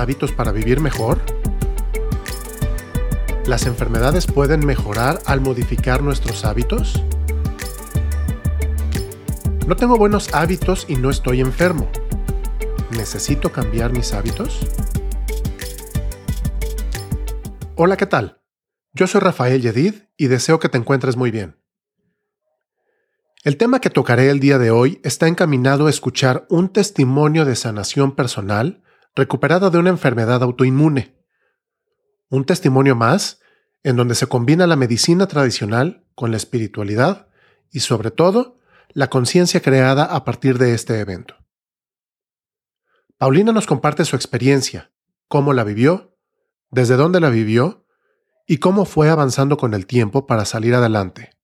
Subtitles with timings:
[0.00, 1.20] ¿Existen hábitos para vivir mejor?
[3.44, 7.02] ¿Las enfermedades pueden mejorar al modificar nuestros hábitos?
[9.66, 11.90] No tengo buenos hábitos y no estoy enfermo.
[12.96, 14.66] ¿Necesito cambiar mis hábitos?
[17.76, 18.40] Hola, ¿qué tal?
[18.94, 21.56] Yo soy Rafael Yedid y deseo que te encuentres muy bien.
[23.44, 27.54] El tema que tocaré el día de hoy está encaminado a escuchar un testimonio de
[27.54, 28.82] sanación personal
[29.20, 31.14] recuperada de una enfermedad autoinmune.
[32.30, 33.40] Un testimonio más
[33.82, 37.28] en donde se combina la medicina tradicional con la espiritualidad
[37.70, 41.36] y sobre todo la conciencia creada a partir de este evento.
[43.18, 44.90] Paulina nos comparte su experiencia,
[45.28, 46.16] cómo la vivió,
[46.70, 47.84] desde dónde la vivió
[48.46, 51.36] y cómo fue avanzando con el tiempo para salir adelante.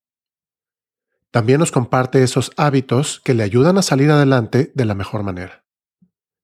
[1.30, 5.66] También nos comparte esos hábitos que le ayudan a salir adelante de la mejor manera.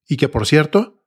[0.07, 1.02] Y que, por cierto,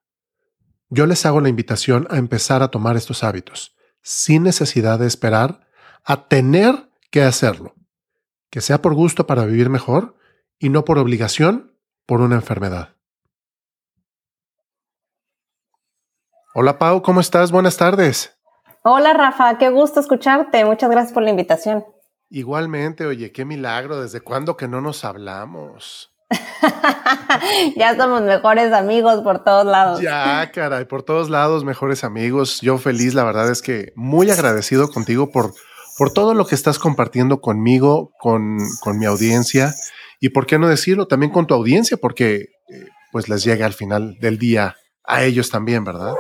[0.90, 5.68] yo les hago la invitación a empezar a tomar estos hábitos, sin necesidad de esperar
[6.04, 7.74] a tener que hacerlo,
[8.50, 10.16] que sea por gusto para vivir mejor
[10.60, 12.96] y no por obligación por una enfermedad.
[16.54, 17.52] Hola Pau, ¿cómo estás?
[17.52, 18.38] Buenas tardes.
[18.84, 20.64] Hola Rafa, qué gusto escucharte.
[20.64, 21.84] Muchas gracias por la invitación.
[22.30, 26.15] Igualmente, oye, qué milagro, ¿desde cuándo que no nos hablamos?
[27.76, 30.02] ya somos mejores amigos por todos lados.
[30.02, 32.62] Ya, caray, por todos lados, mejores amigos.
[32.62, 35.54] Yo feliz, la verdad es que muy agradecido contigo por,
[35.98, 39.74] por todo lo que estás compartiendo conmigo, con, con mi audiencia
[40.20, 43.74] y por qué no decirlo también con tu audiencia, porque eh, pues les llega al
[43.74, 46.14] final del día a ellos también, ¿verdad?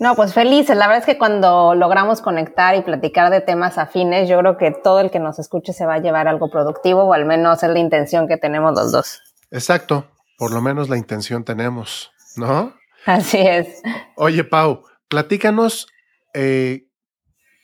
[0.00, 0.76] No, pues felices.
[0.76, 4.72] La verdad es que cuando logramos conectar y platicar de temas afines, yo creo que
[4.72, 7.70] todo el que nos escuche se va a llevar algo productivo o al menos es
[7.70, 9.22] la intención que tenemos los dos.
[9.50, 10.06] Exacto,
[10.36, 12.74] por lo menos la intención tenemos, ¿no?
[13.06, 13.82] Así es.
[14.16, 15.86] Oye, Pau, platícanos,
[16.32, 16.88] eh,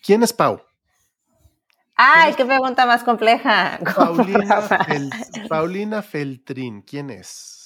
[0.05, 0.63] ¿quién es Pau?
[1.97, 3.79] Ay, qué pregunta más compleja.
[3.97, 4.63] Paulina,
[5.49, 7.60] Paulina Feltrín, ¿quién es?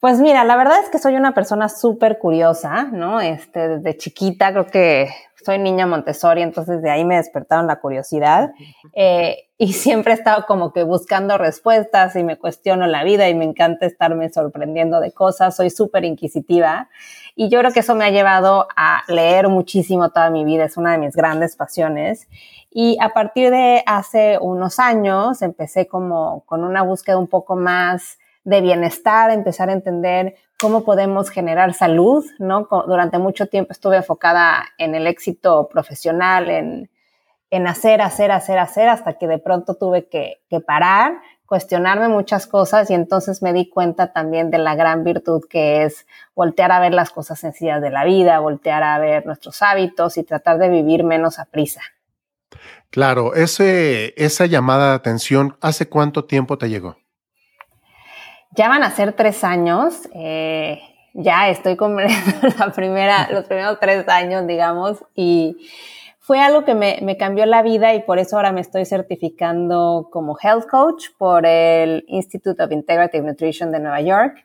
[0.00, 3.20] Pues mira, la verdad es que soy una persona súper curiosa, ¿no?
[3.20, 5.10] Este, desde chiquita creo que
[5.44, 8.50] soy niña Montessori, entonces de ahí me despertaron la curiosidad.
[8.94, 13.34] Eh, y siempre he estado como que buscando respuestas y me cuestiono la vida y
[13.34, 16.88] me encanta estarme sorprendiendo de cosas, soy súper inquisitiva
[17.36, 20.78] y yo creo que eso me ha llevado a leer muchísimo toda mi vida, es
[20.78, 22.26] una de mis grandes pasiones.
[22.70, 28.16] Y a partir de hace unos años empecé como con una búsqueda un poco más
[28.44, 32.68] de bienestar, empezar a entender cómo podemos generar salud, ¿no?
[32.86, 36.90] Durante mucho tiempo estuve enfocada en el éxito profesional, en,
[37.50, 42.46] en hacer, hacer, hacer, hacer, hasta que de pronto tuve que, que, parar, cuestionarme muchas
[42.46, 46.80] cosas y entonces me di cuenta también de la gran virtud que es voltear a
[46.80, 50.68] ver las cosas sencillas de la vida, voltear a ver nuestros hábitos y tratar de
[50.68, 51.80] vivir menos a prisa.
[52.90, 56.96] Claro, ese, esa llamada de atención, ¿hace cuánto tiempo te llegó?
[58.56, 60.08] Ya van a ser tres años.
[60.14, 60.80] Eh,
[61.14, 61.96] ya estoy con
[62.58, 65.56] la primera, los primeros tres años, digamos, y
[66.18, 70.08] fue algo que me, me, cambió la vida y por eso ahora me estoy certificando
[70.12, 74.44] como health coach por el Institute of Integrative Nutrition de Nueva York.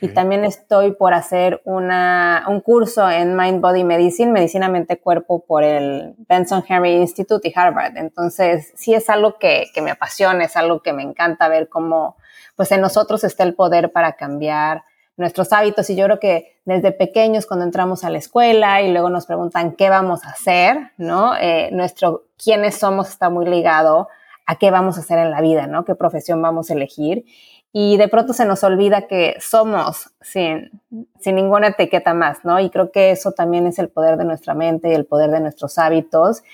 [0.00, 5.44] Y también estoy por hacer una, un curso en Mind Body Medicine, Medicina Mente Cuerpo,
[5.46, 7.96] por el Benson Henry Institute y Harvard.
[7.96, 12.16] Entonces, sí es algo que, que me apasiona, es algo que me encanta ver cómo,
[12.56, 14.84] pues en nosotros está el poder para cambiar
[15.16, 15.88] nuestros hábitos.
[15.90, 19.72] Y yo creo que desde pequeños, cuando entramos a la escuela y luego nos preguntan
[19.72, 21.36] qué vamos a hacer, ¿no?
[21.36, 24.08] Eh, nuestro quiénes somos está muy ligado
[24.46, 25.84] a qué vamos a hacer en la vida, ¿no?
[25.84, 27.24] Qué profesión vamos a elegir.
[27.72, 30.80] Y de pronto se nos olvida que somos sin,
[31.18, 32.60] sin ninguna etiqueta más, ¿no?
[32.60, 35.40] Y creo que eso también es el poder de nuestra mente y el poder de
[35.40, 36.44] nuestros hábitos.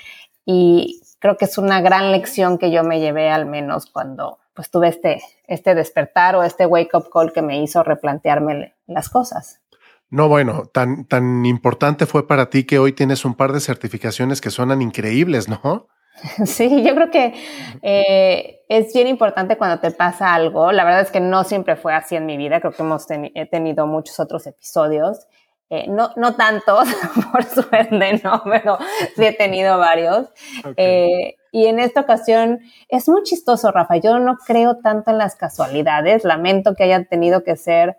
[0.47, 4.71] Y creo que es una gran lección que yo me llevé al menos cuando, pues
[4.71, 9.59] tuve este, este despertar o este wake up call que me hizo replantearme las cosas.
[10.11, 14.43] No, bueno, tan, tan importante fue para ti que hoy tienes un par de certificaciones
[14.43, 15.89] que suenan increíbles, ¿no?
[16.45, 17.33] Sí, yo creo que
[17.81, 20.73] eh, es bien importante cuando te pasa algo.
[20.73, 22.61] La verdad es que no siempre fue así en mi vida.
[22.61, 25.27] Creo que hemos he tenido muchos otros episodios.
[25.71, 26.87] Eh, no, no tantos,
[27.33, 28.77] por suerte, no, pero
[29.17, 30.29] sí he tenido varios.
[30.77, 33.97] Eh, y en esta ocasión es muy chistoso, Rafa.
[33.97, 36.25] Yo no creo tanto en las casualidades.
[36.25, 37.99] Lamento que haya tenido que ser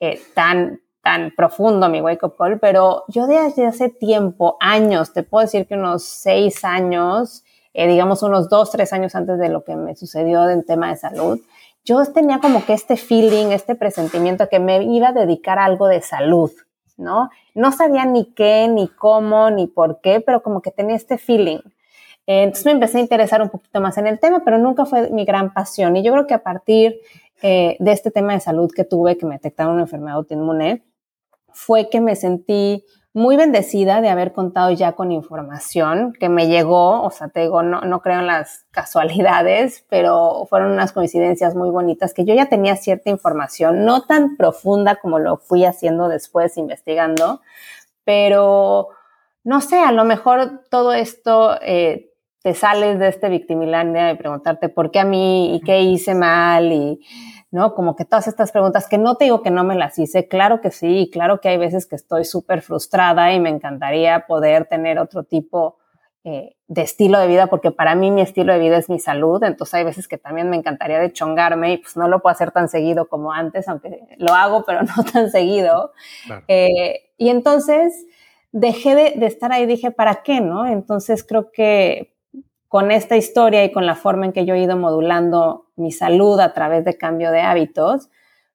[0.00, 5.22] eh, tan, tan profundo mi wake up call, pero yo desde hace tiempo, años, te
[5.22, 9.64] puedo decir que unos seis años, eh, digamos unos dos, tres años antes de lo
[9.64, 11.40] que me sucedió en tema de salud,
[11.84, 15.88] yo tenía como que este feeling, este presentimiento que me iba a dedicar a algo
[15.88, 16.50] de salud,
[16.98, 17.30] ¿no?
[17.54, 21.60] No sabía ni qué, ni cómo, ni por qué, pero como que tenía este feeling.
[22.38, 25.24] Entonces me empecé a interesar un poquito más en el tema, pero nunca fue mi
[25.24, 25.96] gran pasión.
[25.96, 27.00] Y yo creo que a partir
[27.42, 30.84] eh, de este tema de salud que tuve, que me detectaron una enfermedad autoinmune,
[31.52, 37.02] fue que me sentí muy bendecida de haber contado ya con información que me llegó,
[37.02, 41.70] o sea, te digo, no, no creo en las casualidades, pero fueron unas coincidencias muy
[41.70, 46.56] bonitas que yo ya tenía cierta información, no tan profunda como lo fui haciendo después
[46.56, 47.40] investigando,
[48.04, 48.90] pero
[49.42, 52.09] no sé, a lo mejor todo esto eh,
[52.42, 56.72] te sales de este victimilandia y preguntarte por qué a mí y qué hice mal
[56.72, 57.00] y
[57.50, 57.74] ¿no?
[57.74, 60.60] Como que todas estas preguntas que no te digo que no me las hice, claro
[60.60, 64.98] que sí, claro que hay veces que estoy súper frustrada y me encantaría poder tener
[64.98, 65.78] otro tipo
[66.22, 69.42] eh, de estilo de vida, porque para mí mi estilo de vida es mi salud,
[69.42, 72.52] entonces hay veces que también me encantaría de chongarme y pues no lo puedo hacer
[72.52, 75.92] tan seguido como antes, aunque lo hago, pero no tan seguido.
[76.46, 78.06] Eh, y entonces
[78.52, 80.66] dejé de, de estar ahí, dije, ¿para qué, no?
[80.66, 82.14] Entonces creo que
[82.70, 86.38] con esta historia y con la forma en que yo he ido modulando mi salud
[86.38, 88.10] a través de cambio de hábitos,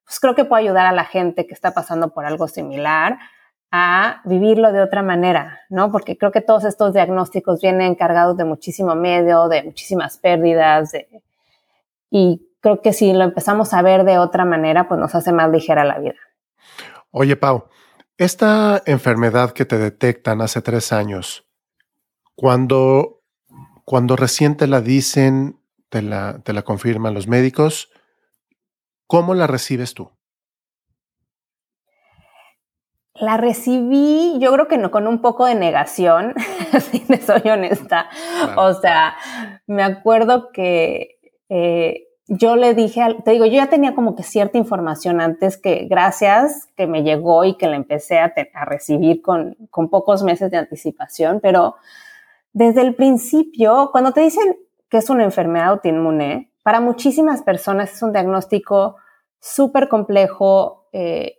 [0.06, 3.18] pues creo que puedo ayudar a la gente que está pasando por algo similar
[3.70, 5.92] a vivirlo de otra manera, ¿no?
[5.92, 10.92] Porque creo que todos estos diagnósticos vienen cargados de muchísimo miedo, de muchísimas pérdidas,
[12.08, 15.50] y creo que si lo empezamos a ver de otra manera, pues nos hace más
[15.50, 16.16] ligera la vida.
[17.10, 17.66] Oye, Pau,
[18.16, 21.46] esta enfermedad que te detectan hace tres años,
[22.34, 23.15] cuando
[23.86, 27.88] cuando recién te la dicen, te la, te la confirman los médicos,
[29.06, 30.10] ¿cómo la recibes tú?
[33.14, 36.34] La recibí, yo creo que no, con un poco de negación,
[36.90, 38.10] si me soy honesta.
[38.56, 39.16] O sea,
[39.68, 44.58] me acuerdo que eh, yo le dije, te digo, yo ya tenía como que cierta
[44.58, 49.56] información antes que gracias que me llegó y que la empecé a, a recibir con,
[49.70, 51.76] con, pocos meses de anticipación, pero
[52.56, 54.56] desde el principio, cuando te dicen
[54.88, 58.96] que es una enfermedad autoinmune, para muchísimas personas es un diagnóstico
[59.38, 61.36] súper complejo eh,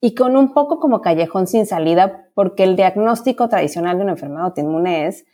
[0.00, 4.46] y con un poco como callejón sin salida, porque el diagnóstico tradicional de una enfermedad
[4.46, 5.24] autoinmune es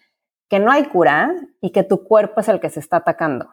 [0.50, 3.48] que no hay cura y que tu cuerpo es el que se está atacando.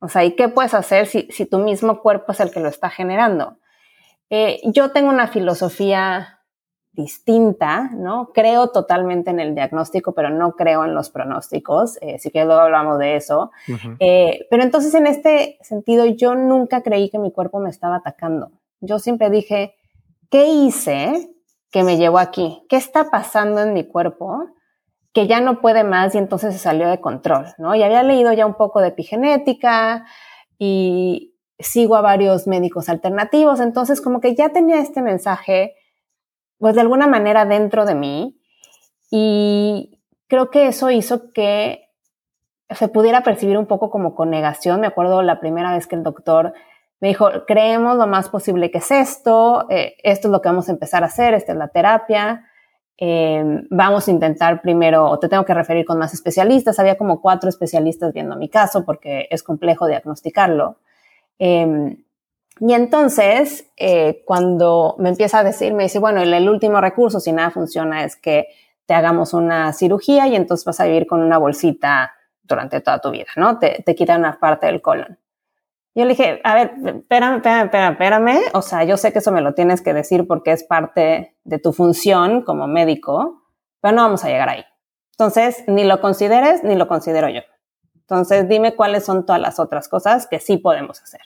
[0.00, 2.68] O sea, ¿y qué puedes hacer si, si tu mismo cuerpo es el que lo
[2.68, 3.58] está generando?
[4.30, 6.33] Eh, yo tengo una filosofía
[6.94, 8.30] distinta, ¿no?
[8.32, 12.60] Creo totalmente en el diagnóstico, pero no creo en los pronósticos, eh, sí que luego
[12.60, 13.50] hablamos de eso.
[13.98, 18.52] Eh, pero entonces en este sentido yo nunca creí que mi cuerpo me estaba atacando.
[18.80, 19.74] Yo siempre dije,
[20.30, 21.30] ¿qué hice
[21.70, 22.64] que me llevó aquí?
[22.68, 24.44] ¿Qué está pasando en mi cuerpo
[25.12, 27.74] que ya no puede más y entonces se salió de control, ¿no?
[27.74, 30.06] Y había leído ya un poco de epigenética
[30.58, 35.74] y sigo a varios médicos alternativos, entonces como que ya tenía este mensaje
[36.58, 38.40] pues de alguna manera dentro de mí
[39.10, 41.90] y creo que eso hizo que
[42.70, 44.80] se pudiera percibir un poco como con negación.
[44.80, 46.54] Me acuerdo la primera vez que el doctor
[47.00, 50.68] me dijo, creemos lo más posible que es esto, eh, esto es lo que vamos
[50.68, 52.46] a empezar a hacer, esta es la terapia,
[52.96, 57.20] em, vamos a intentar primero, o te tengo que referir con más especialistas, había como
[57.20, 60.78] cuatro especialistas viendo mi caso porque es complejo diagnosticarlo.
[61.38, 62.03] Em,
[62.60, 67.32] y entonces, eh, cuando me empieza a decir, me dice, bueno, el, último recurso, si
[67.32, 68.46] nada funciona, es que
[68.86, 73.10] te hagamos una cirugía y entonces vas a vivir con una bolsita durante toda tu
[73.10, 73.58] vida, ¿no?
[73.58, 75.18] Te, te quitan una parte del colon.
[75.96, 78.40] Yo le dije, a ver, espérame, espérame, espérame, espérame.
[78.52, 81.58] O sea, yo sé que eso me lo tienes que decir porque es parte de
[81.58, 83.42] tu función como médico,
[83.80, 84.64] pero no vamos a llegar ahí.
[85.12, 87.42] Entonces, ni lo consideres, ni lo considero yo.
[87.94, 91.20] Entonces, dime cuáles son todas las otras cosas que sí podemos hacer.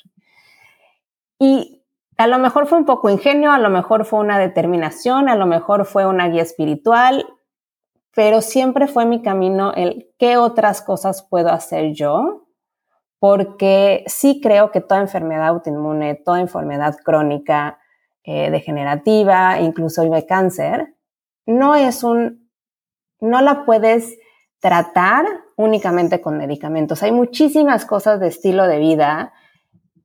[1.39, 1.85] Y
[2.17, 5.47] a lo mejor fue un poco ingenio, a lo mejor fue una determinación, a lo
[5.47, 7.27] mejor fue una guía espiritual,
[8.15, 12.49] pero siempre fue mi camino el qué otras cosas puedo hacer yo,
[13.21, 17.79] porque sí creo que toda enfermedad autoinmune, toda enfermedad crónica,
[18.25, 20.97] eh, degenerativa, incluso de cáncer,
[21.47, 22.51] no es un,
[23.21, 24.19] no la puedes
[24.59, 25.25] tratar
[25.57, 27.03] únicamente con medicamentos.
[27.03, 29.33] Hay muchísimas cosas de estilo de vida,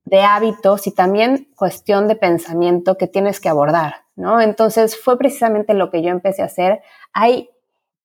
[0.06, 4.42] de hábitos y también cuestión de pensamiento que tienes que abordar, ¿no?
[4.42, 6.82] Entonces fue precisamente lo que yo empecé a hacer.
[7.14, 7.50] Hay,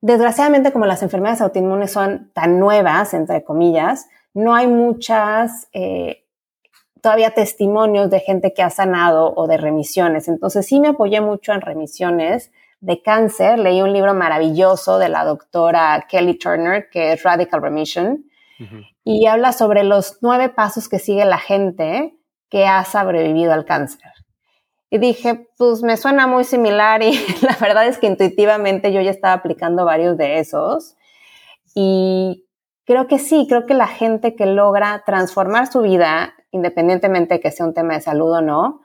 [0.01, 6.25] desgraciadamente, como las enfermedades autoinmunes son tan nuevas, entre comillas, no hay muchas, eh,
[7.03, 10.29] todavía testimonios de gente que ha sanado o de remisiones.
[10.29, 13.59] Entonces sí me apoyé mucho en remisiones de cáncer.
[13.59, 18.25] Leí un libro maravilloso de la doctora Kelly Turner, que es Radical Remission,
[19.05, 22.17] y habla sobre los nueve pasos que sigue la gente
[22.51, 24.13] que ha sobrevivido al cáncer.
[24.91, 27.13] Y dije, pues me suena muy similar y
[27.43, 30.97] la verdad es que intuitivamente yo ya estaba aplicando varios de esos.
[31.75, 32.47] Y
[32.85, 37.51] creo que sí, creo que la gente que logra transformar su vida, independientemente de que
[37.51, 38.81] sea un tema de salud o no,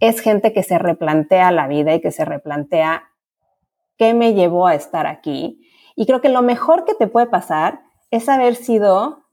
[0.00, 3.10] es gente que se replantea la vida y que se replantea
[3.96, 5.60] qué me llevó a estar aquí.
[5.94, 7.80] Y creo que lo mejor que te puede pasar
[8.12, 9.24] es haber sido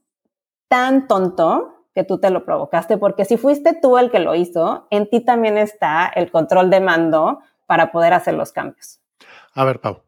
[0.68, 4.86] tan tonto que tú te lo provocaste, porque si fuiste tú el que lo hizo,
[4.90, 9.00] en ti también está el control de mando para poder hacer los cambios.
[9.54, 10.02] A ver, Pau.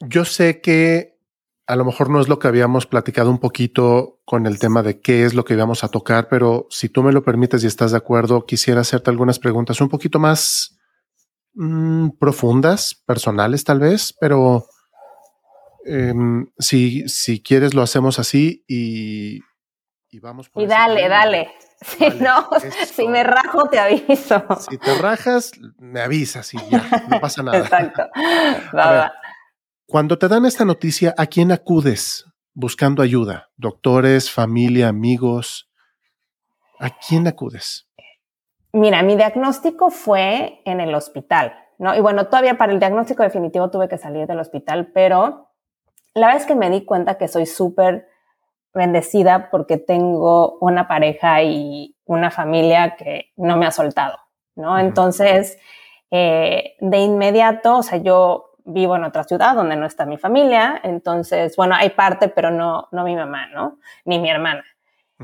[0.00, 1.18] Yo sé que
[1.66, 5.00] a lo mejor no es lo que habíamos platicado un poquito con el tema de
[5.00, 7.92] qué es lo que íbamos a tocar, pero si tú me lo permites y estás
[7.92, 10.78] de acuerdo, quisiera hacerte algunas preguntas un poquito más
[11.54, 14.66] mm, profundas, personales tal vez, pero
[15.84, 19.40] Em, si, si quieres, lo hacemos así y,
[20.10, 21.50] y vamos por Y dale, dale.
[21.82, 22.48] Si no,
[22.86, 24.44] si me rajo, te aviso.
[24.70, 27.58] Si te rajas, me avisas y ya, no pasa nada.
[27.58, 28.04] Exacto.
[29.86, 32.24] cuando te dan esta noticia, ¿a quién acudes
[32.54, 33.50] buscando ayuda?
[33.56, 35.72] ¿Doctores, familia, amigos?
[36.78, 37.88] ¿A quién acudes?
[38.72, 41.96] Mira, mi diagnóstico fue en el hospital, ¿no?
[41.96, 45.51] Y bueno, todavía para el diagnóstico definitivo tuve que salir del hospital, pero
[46.14, 48.08] la verdad es que me di cuenta que soy súper
[48.74, 54.18] bendecida porque tengo una pareja y una familia que no me ha soltado,
[54.54, 54.78] ¿no?
[54.78, 55.58] Entonces,
[56.10, 60.80] eh, de inmediato, o sea, yo vivo en otra ciudad donde no está mi familia,
[60.82, 63.78] entonces, bueno, hay parte, pero no, no mi mamá, ¿no?
[64.04, 64.64] Ni mi hermana.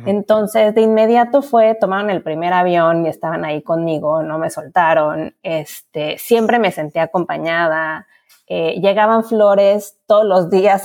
[0.06, 5.34] Entonces, de inmediato fue, tomaron el primer avión y estaban ahí conmigo, no me soltaron,
[5.42, 8.06] este, siempre me sentí acompañada,
[8.48, 10.84] eh, llegaban flores todos los días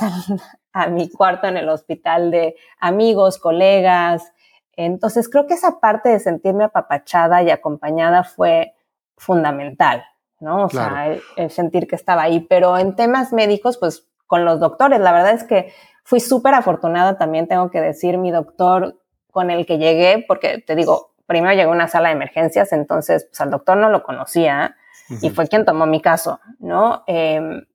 [0.74, 4.34] a, mi cuarto en el hospital de amigos, colegas.
[4.76, 8.74] Entonces creo que esa parte de sentirme apapachada y acompañada fue
[9.16, 10.04] fundamental,
[10.40, 10.66] ¿no?
[10.66, 12.42] O sea, el, sentir que estaba ahí.
[12.42, 15.72] Pero en temas médicos, pues con los doctores, la verdad es que
[16.04, 19.00] fui súper afortunada también, tengo que decir, mi doctor
[19.32, 23.26] con el que llegué, porque te digo, primero llegué a una sala de emergencias, entonces
[23.26, 24.76] pues al doctor no lo conocía
[25.10, 27.04] y fue quien tomó mi caso, ¿no?
[27.08, 27.66] Em,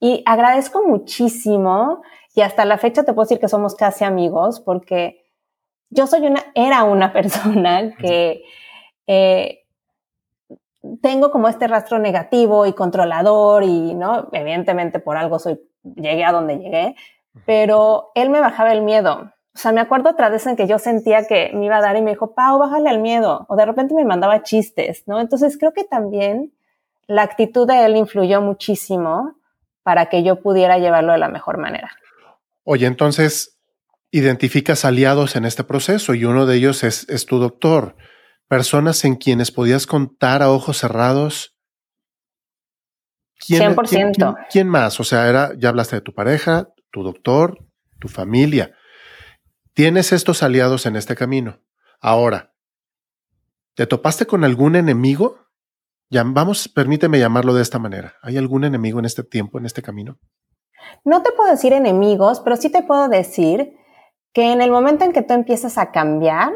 [0.00, 2.02] y agradezco muchísimo
[2.34, 5.24] y hasta la fecha te puedo decir que somos casi amigos porque
[5.90, 8.42] yo soy una, era una persona que
[9.06, 9.64] eh,
[11.02, 14.28] tengo como este rastro negativo y controlador y, ¿no?
[14.32, 16.94] Evidentemente por algo soy, llegué a donde llegué,
[17.44, 19.32] pero él me bajaba el miedo.
[19.54, 21.96] O sea, me acuerdo otra vez en que yo sentía que me iba a dar
[21.96, 23.44] y me dijo, Pau, bájale el miedo.
[23.48, 25.18] O de repente me mandaba chistes, ¿no?
[25.18, 26.52] Entonces creo que también
[27.08, 29.40] la actitud de él influyó muchísimo
[29.82, 31.90] para que yo pudiera llevarlo de la mejor manera.
[32.62, 33.58] Oye, entonces
[34.10, 37.96] identificas aliados en este proceso y uno de ellos es, tu doctor,
[38.46, 41.56] personas en quienes podías contar a ojos cerrados.
[43.38, 44.46] ¿Quién, 100%.
[44.50, 45.00] ¿quién, más?
[45.00, 47.58] O sea, era, ya hablaste de tu pareja, tu doctor,
[47.98, 48.74] tu familia.
[49.72, 51.62] Tienes estos aliados en este camino.
[52.00, 52.52] Ahora,
[53.74, 55.47] ¿te topaste con algún enemigo?
[56.10, 58.14] Vamos, permíteme llamarlo de esta manera.
[58.22, 60.18] ¿Hay algún enemigo en este tiempo, en este camino?
[61.04, 63.76] No te puedo decir enemigos, pero sí te puedo decir
[64.32, 66.52] que en el momento en que tú empiezas a cambiar,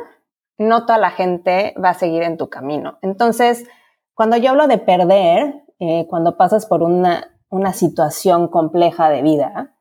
[0.59, 2.99] no toda la gente va a seguir en tu camino.
[3.03, 3.67] Entonces,
[4.15, 7.29] cuando yo hablo de perder, eh, cuando pasas por una,
[7.75, 9.77] situación compleja de vida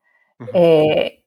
[0.52, 1.24] eh,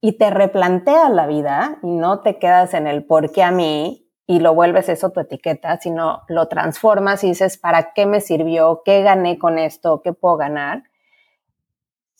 [0.00, 4.05] y te replanteas la vida y no te quedas en el por qué a mí,
[4.26, 8.82] y lo vuelves eso tu etiqueta, sino lo transformas y dices, ¿para qué me sirvió?
[8.84, 10.02] ¿Qué gané con esto?
[10.02, 10.82] ¿Qué puedo ganar?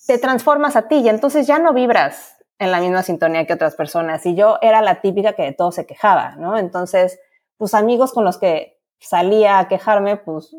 [0.07, 3.75] Te transformas a ti y entonces ya no vibras en la misma sintonía que otras
[3.75, 4.25] personas.
[4.25, 6.57] Y yo era la típica que de todo se quejaba, ¿no?
[6.57, 7.19] Entonces,
[7.57, 10.55] pues amigos con los que salía a quejarme, pues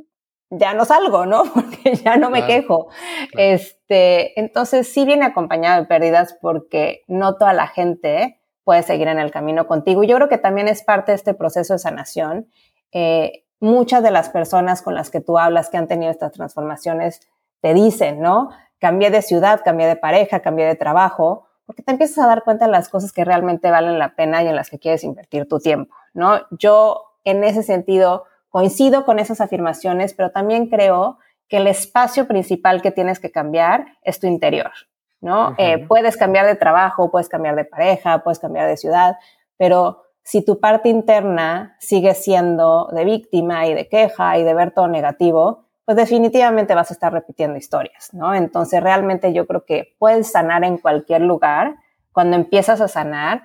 [0.49, 1.43] ya no salgo, ¿no?
[1.53, 2.89] Porque ya no me quejo.
[3.37, 8.36] Este, entonces sí viene acompañado de pérdidas porque no toda la gente
[8.67, 10.03] puedes seguir en el camino contigo.
[10.03, 12.49] Y yo creo que también es parte de este proceso de sanación.
[12.91, 17.21] Eh, muchas de las personas con las que tú hablas que han tenido estas transformaciones
[17.61, 18.49] te dicen, ¿no?
[18.77, 22.65] Cambié de ciudad, cambié de pareja, cambié de trabajo, porque te empiezas a dar cuenta
[22.65, 25.59] de las cosas que realmente valen la pena y en las que quieres invertir tu
[25.59, 26.41] tiempo, ¿no?
[26.51, 32.81] Yo en ese sentido coincido con esas afirmaciones, pero también creo que el espacio principal
[32.81, 34.73] que tienes que cambiar es tu interior,
[35.21, 35.55] ¿no?
[35.57, 39.17] Eh, puedes cambiar de trabajo, puedes cambiar de pareja, puedes cambiar de ciudad,
[39.57, 44.71] pero si tu parte interna sigue siendo de víctima y de queja y de ver
[44.71, 48.35] todo negativo, pues definitivamente vas a estar repitiendo historias, ¿no?
[48.35, 51.77] Entonces realmente yo creo que puedes sanar en cualquier lugar.
[52.11, 53.43] Cuando empiezas a sanar,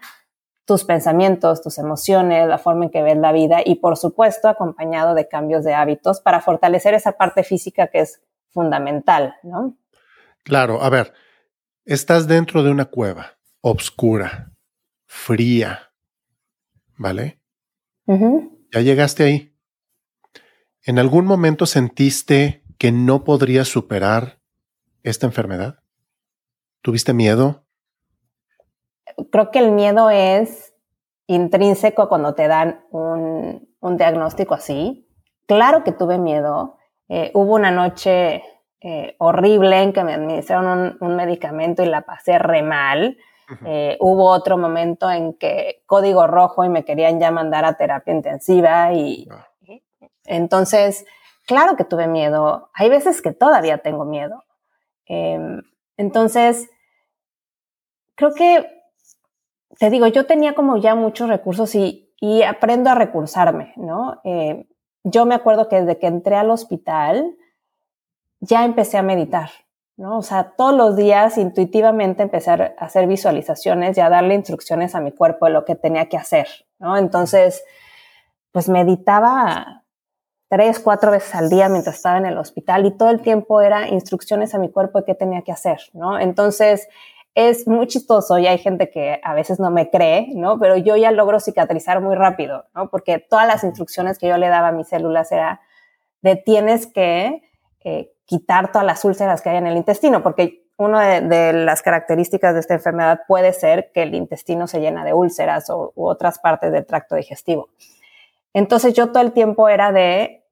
[0.64, 5.14] tus pensamientos, tus emociones, la forma en que ves la vida y por supuesto acompañado
[5.14, 9.74] de cambios de hábitos para fortalecer esa parte física que es fundamental, ¿no?
[10.44, 11.12] Claro, a ver,
[11.84, 14.52] estás dentro de una cueva obscura,
[15.06, 15.92] fría,
[16.96, 17.40] ¿vale?
[18.06, 19.56] Ya llegaste ahí.
[20.84, 24.40] ¿En algún momento sentiste que no podrías superar
[25.02, 25.78] esta enfermedad?
[26.82, 27.64] ¿Tuviste miedo?
[29.30, 30.74] Creo que el miedo es
[31.28, 35.08] intrínseco cuando te dan un, diagnóstico así.
[35.46, 36.78] Claro que tuve miedo.
[37.08, 38.42] Eh, hubo una noche
[38.82, 43.16] eh, horrible en que me administraron un, medicamento y la pasé re mal.
[43.66, 48.14] Eh, hubo otro momento en que código rojo y me querían ya mandar a terapia
[48.14, 49.46] intensiva y ah.
[50.24, 51.04] entonces,
[51.46, 52.70] claro que tuve miedo.
[52.74, 54.42] Hay veces que todavía tengo miedo.
[55.06, 55.62] Em,
[55.96, 56.70] entonces,
[58.16, 58.66] creo que,
[59.78, 62.08] te digo, yo tenía como ya muchos recursos y,
[62.46, 64.20] aprendo a recursarme, ¿no?
[64.24, 64.66] Eh,
[65.02, 67.36] yo me acuerdo que desde que entré al hospital,
[68.42, 69.50] ya empecé a meditar,
[69.96, 70.18] ¿no?
[70.18, 75.00] O sea, todos los días intuitivamente empecé a hacer visualizaciones y a darle instrucciones a
[75.00, 76.48] mi cuerpo de lo que tenía que hacer,
[76.80, 76.96] ¿no?
[76.96, 77.64] Entonces,
[78.50, 79.84] pues meditaba
[80.48, 83.88] tres, cuatro veces al día mientras estaba en el hospital y todo el tiempo era
[83.88, 86.18] instrucciones a mi cuerpo de qué tenía que hacer, ¿no?
[86.18, 86.88] Entonces,
[87.36, 90.58] es muy chistoso y hay gente que a veces no me cree, ¿no?
[90.58, 92.90] Pero yo ya logro cicatrizar muy rápido, ¿no?
[92.90, 95.60] Porque todas las instrucciones que yo le daba a mis células era
[96.22, 97.42] de tienes que
[97.84, 102.54] eh, quitar todas las úlceras que hay en el intestino, porque una de, las características
[102.54, 106.38] de esta enfermedad puede ser que el intestino se llena de úlceras o, u otras
[106.38, 107.68] partes del tracto digestivo.
[108.54, 110.44] Entonces yo todo el tiempo era de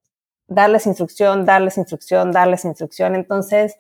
[0.47, 3.15] darles instrucción, darles instrucción, darles instrucción.
[3.15, 3.77] Entonces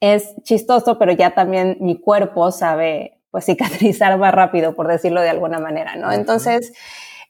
[0.00, 5.30] es chistoso, pero ya también mi cuerpo sabe pues cicatrizar más rápido, por decirlo de
[5.30, 6.12] alguna manera, ¿no?
[6.12, 6.72] Entonces,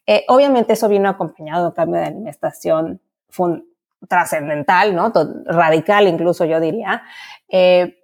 [0.06, 3.00] eh, obviamente eso vino acompañado de un cambio de alimentación
[4.08, 5.12] trascendental, ¿no?
[5.46, 7.02] Radical incluso yo diría,
[7.48, 7.96] eh,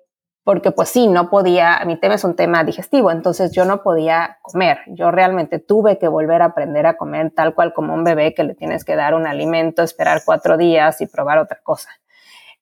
[0.45, 4.39] porque pues sí, no podía, mi tema es un tema digestivo, entonces yo no podía
[4.43, 8.35] comer, yo realmente tuve que volver a aprender a comer tal cual como un bebé
[8.35, 11.91] que le tienes que dar un alimento, esperar cuatro días y probar otra cosa.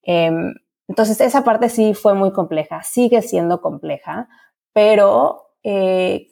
[0.03, 0.55] Em,
[0.89, 4.29] entonces esa parte sí fue muy compleja, sigue siendo compleja,
[4.73, 6.29] pero eh,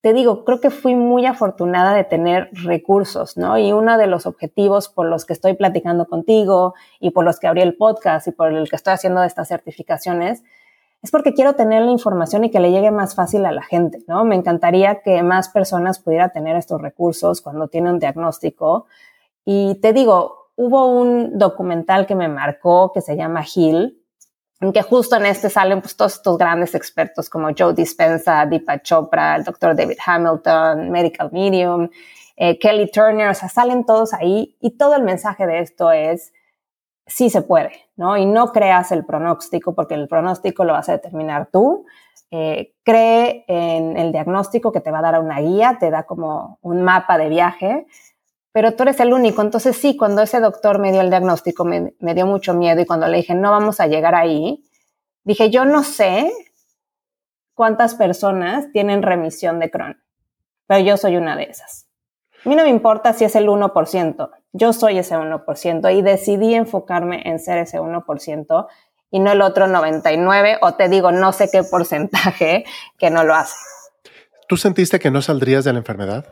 [0.00, 3.58] te digo, creo que fui muy afortunada de tener recursos, ¿no?
[3.58, 7.46] Y uno de los objetivos por los que estoy platicando contigo y por los que
[7.46, 10.42] abrí el podcast y por el que estoy haciendo estas certificaciones
[11.02, 14.02] es porque quiero tener la información y que le llegue más fácil a la gente,
[14.06, 14.24] ¿no?
[14.24, 18.86] Me encantaría que más personas pudieran tener estos recursos cuando tienen un diagnóstico.
[19.46, 23.99] Y te digo, hubo un documental que me marcó que se llama en
[24.72, 29.36] que justo en este salen pues, todos estos grandes expertos como Joe Dispenza, Deepak Chopra,
[29.36, 31.88] el doctor David Hamilton, Medical Medium,
[32.36, 36.32] eh, Kelly Turner, o sea, salen todos ahí y todo el mensaje de esto es,
[37.06, 38.18] sí se puede, ¿no?
[38.18, 41.86] Y no creas el pronóstico porque el pronóstico lo vas a determinar tú.
[42.30, 46.58] Eh, cree en el diagnóstico que te va a dar una guía, te da como
[46.62, 47.86] un mapa de viaje,
[48.52, 49.42] pero tú eres el único.
[49.42, 53.06] Entonces sí, cuando ese doctor me dio el diagnóstico me, dio mucho miedo y cuando
[53.06, 54.64] le dije, no vamos a llegar ahí,
[55.24, 56.32] dije, yo no sé
[57.54, 60.02] cuántas personas tienen remisión de Crohn,
[60.66, 61.86] pero yo soy una de esas.
[62.44, 66.54] A mí no me importa si es el 1%, yo soy ese 1% y decidí
[66.54, 68.66] enfocarme en ser ese 1%
[69.10, 72.64] y no el otro 99 o te digo no sé qué porcentaje
[72.98, 73.56] que no lo hace.
[74.48, 76.26] ¿Tú sentiste que no saldrías de la enfermedad?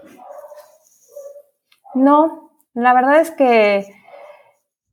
[1.99, 3.87] No, la verdad es que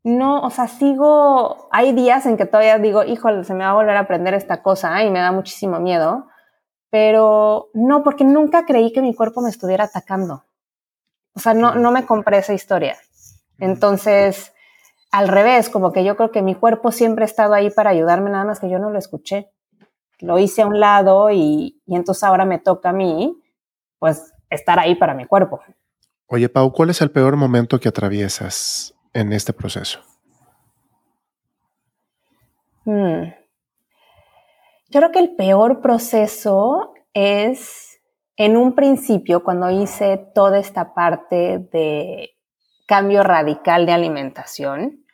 [0.04, 3.76] no, o sea, sigo, hay días en que todavía digo, híjole, se me va a
[3.76, 6.28] volver a aprender esta cosa y me da muchísimo miedo,
[6.90, 10.44] pero no, porque nunca creí que mi cuerpo me estuviera atacando.
[11.36, 12.98] O sea, no, no me compré esa historia.
[13.60, 14.54] Entonces,
[15.12, 18.32] al revés, como que yo creo que mi cuerpo siempre ha estado ahí para ayudarme,
[18.32, 19.52] nada más que yo no lo escuché.
[20.20, 23.42] Lo hice a un lado y, y entonces ahora me toca a mí,
[24.00, 25.62] pues, estar ahí para mi cuerpo.
[26.28, 30.00] Oye, Pau, ¿cuál es el peor momento que atraviesas en este proceso?
[32.84, 33.34] Hmm.
[34.90, 38.00] Yo creo que el peor proceso es
[38.38, 42.36] en un principio cuando hice toda esta parte de
[42.88, 45.06] cambio radical de alimentación.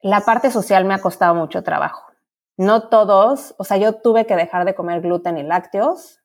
[0.00, 2.12] La parte social me ha costado mucho trabajo.
[2.56, 6.20] No todos, o sea, yo tuve que dejar de comer gluten y lácteos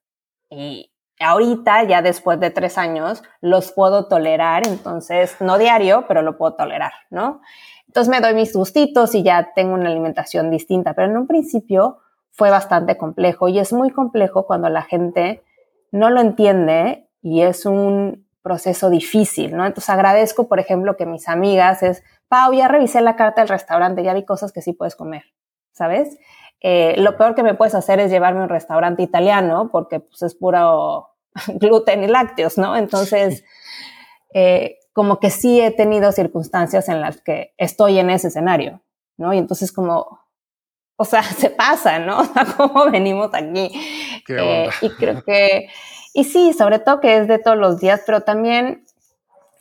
[0.50, 6.38] y ahorita, ya después de tres años, los puedo tolerar, entonces, no diario, pero lo
[6.38, 7.42] puedo tolerar, ¿no?
[7.88, 12.00] Entonces me doy mis gustitos y ya tengo una alimentación distinta, pero en un principio
[12.32, 15.44] fue bastante complejo y es muy complejo cuando la gente
[15.92, 19.66] no lo entiende y es un proceso difícil, ¿no?
[19.66, 24.04] Entonces agradezco, por ejemplo, que mis amigas es, Pau, ya revisé la carta del restaurante,
[24.04, 25.24] ya vi cosas que sí puedes comer,
[25.72, 26.18] ¿sabes?
[26.62, 30.22] Eh, lo peor que me puedes hacer es llevarme a un restaurante italiano porque pues,
[30.24, 31.10] es puro
[31.48, 32.76] gluten y lácteos, ¿no?
[32.76, 33.44] Entonces,
[34.34, 38.82] eh, como que sí he tenido circunstancias en las que estoy en ese escenario,
[39.18, 39.34] ¿no?
[39.34, 40.20] Y entonces como,
[40.96, 42.22] o sea, se pasa, ¿no?
[42.22, 43.72] O sea, ¿cómo venimos aquí?
[44.28, 45.70] Eh, y creo que,
[46.14, 48.86] y sí, sobre todo que es de todos los días, pero también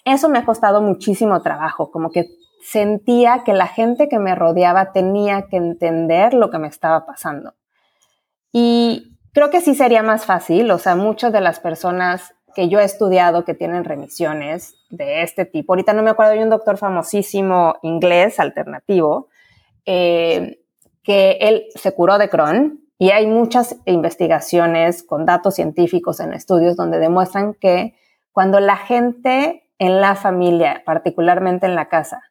[0.06, 2.26] eso me ha costado muchísimo trabajo, como que
[2.66, 7.54] sentía que la gente que me rodeaba tenía que entender lo que me estaba pasando.
[8.50, 12.80] Y creo que sí sería más fácil, o sea, muchas de las personas que yo
[12.80, 16.76] he estudiado que tienen remisiones de este tipo, ahorita no me acuerdo, hay un doctor
[16.76, 19.28] famosísimo inglés alternativo,
[19.84, 20.58] eh,
[21.04, 26.74] que él se curó de Crohn y hay muchas investigaciones con datos científicos en estudios
[26.74, 27.94] donde demuestran que
[28.32, 32.22] cuando la gente en la familia, particularmente en la casa,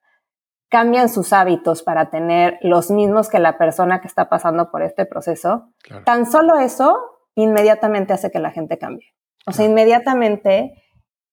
[0.76, 5.06] cambian sus hábitos para tener los mismos que la persona que está pasando por este
[5.06, 5.70] proceso,
[6.04, 7.00] tan solo eso
[7.34, 9.14] inmediatamente hace que la gente cambie.
[9.48, 10.84] O sea, inmediatamente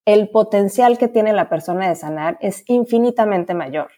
[0.05, 3.91] el potencial que tiene la persona de sanar es infinitamente mayor.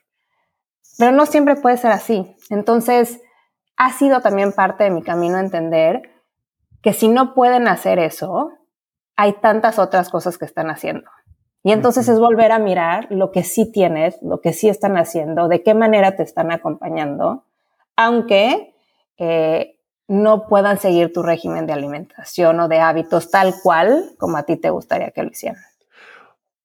[0.97, 2.35] Pero no siempre puede ser así.
[2.49, 3.21] Entonces,
[3.77, 6.11] ha sido también parte de mi camino entender
[6.81, 8.51] que si no pueden hacer eso,
[9.15, 11.11] hay tantas otras cosas que están haciendo.
[11.65, 15.49] Y entonces es volver a mirar lo que sí tienes, lo que sí están haciendo,
[15.49, 17.45] de qué manera te están acompañando,
[17.97, 18.75] aunque
[19.17, 24.43] eh, no puedan seguir tu régimen de alimentación o de hábitos tal cual como a
[24.43, 25.63] ti te gustaría que lo hicieran.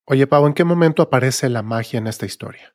[0.03, 2.73] Oye, Pau, ¿en qué momento aparece la magia en esta historia?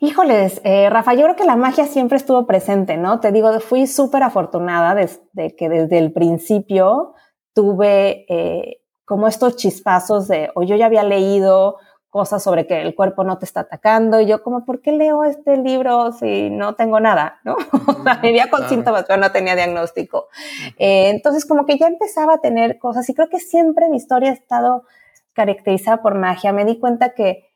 [0.00, 3.20] Híjoles, eh, Rafa, yo creo que la magia siempre estuvo presente, ¿no?
[3.20, 7.14] Te digo, fui súper afortunada de, que desde el principio
[7.52, 11.78] tuve eh, como estos chispazos de, o yo ya había leído
[12.10, 15.24] cosas sobre que el cuerpo no te está atacando, y yo como, ¿por qué leo
[15.24, 17.40] este libro si no tengo nada?
[17.42, 17.54] ¿no?
[17.86, 20.28] o sea, vivía con síntomas, pero no tenía diagnóstico.
[20.76, 24.28] Eh, entonces, como que ya empezaba a tener cosas, y creo que siempre mi historia
[24.28, 24.84] ha estado
[25.32, 26.52] caracterizada por magia.
[26.52, 27.48] Me di cuenta que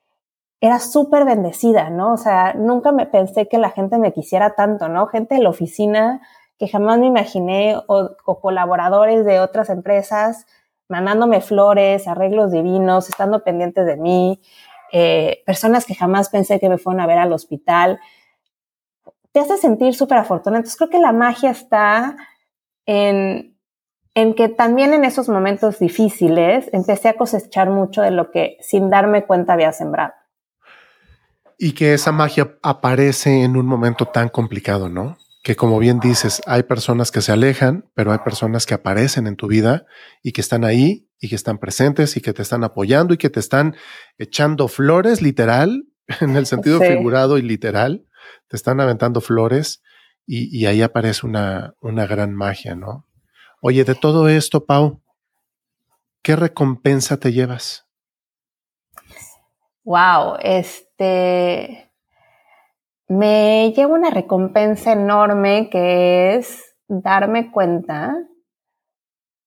[0.60, 2.14] era súper bendecida, ¿no?
[2.14, 5.06] O sea, nunca me pensé que la gente me quisiera tanto, ¿no?
[5.06, 6.22] Gente de la oficina
[6.58, 10.46] que jamás me imaginé, o colaboradores de otras empresas,
[10.92, 14.40] mandándome flores, arreglos divinos, estando pendientes de mí,
[14.92, 17.98] eh, personas que jamás pensé que me fueron a ver al hospital.
[19.33, 20.59] Te hace sentir súper afortunada.
[20.59, 22.16] Entonces creo que la magia está
[22.85, 23.57] en,
[24.14, 28.90] en que también en esos momentos difíciles empecé a cosechar mucho de lo que sin
[28.90, 30.12] darme cuenta había sembrado.
[31.57, 35.16] Y que esa magia aparece en un momento tan complicado, ¿no?
[35.42, 39.35] Que como bien dices, hay personas que se alejan, pero hay personas que aparecen en
[39.35, 39.87] tu vida
[40.22, 43.28] y que están ahí y que están presentes y que te están apoyando y que
[43.28, 43.76] te están
[44.18, 45.85] echando flores, literal,
[46.20, 48.07] en el sentido figurado y literal,
[48.46, 49.83] te están aventando flores
[50.24, 53.09] y, ahí aparece una, una gran magia, ¿no?
[53.61, 55.02] Oye, de todo esto, Pau,
[56.22, 57.88] ¿qué recompensa te llevas?
[59.85, 61.91] Wow, este,
[63.12, 68.16] me lleva una recompensa enorme que es darme cuenta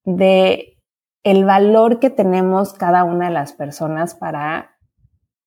[0.04, 0.78] de
[1.24, 4.78] el valor que tenemos cada una de las personas para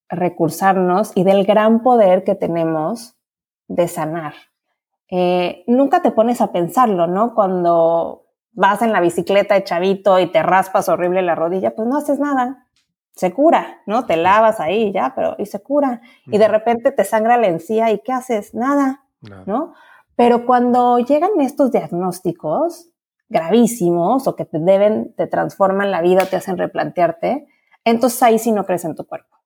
[0.09, 3.17] recursarnos y del gran poder que tenemos
[3.69, 4.35] de sanar.
[5.11, 7.35] Eh, nunca te pones a pensarlo, ¿no?
[7.35, 11.97] Cuando vas en la bicicleta de chavito y te raspas horrible la rodilla, pues no
[11.97, 12.68] haces nada
[13.19, 14.07] se cura, ¿no?
[14.07, 16.01] Te lavas ahí ya, pero y se cura.
[16.27, 18.55] Y de repente te sangra la encía y ¿qué haces?
[18.55, 19.07] Nada,
[19.45, 19.75] ¿no?
[20.15, 22.91] Pero cuando llegan estos diagnósticos
[23.29, 27.49] gravísimos o que te deben, te transforman la vida, te hacen replantearte,
[27.85, 29.37] entonces ahí sí no crees en tu cuerpo.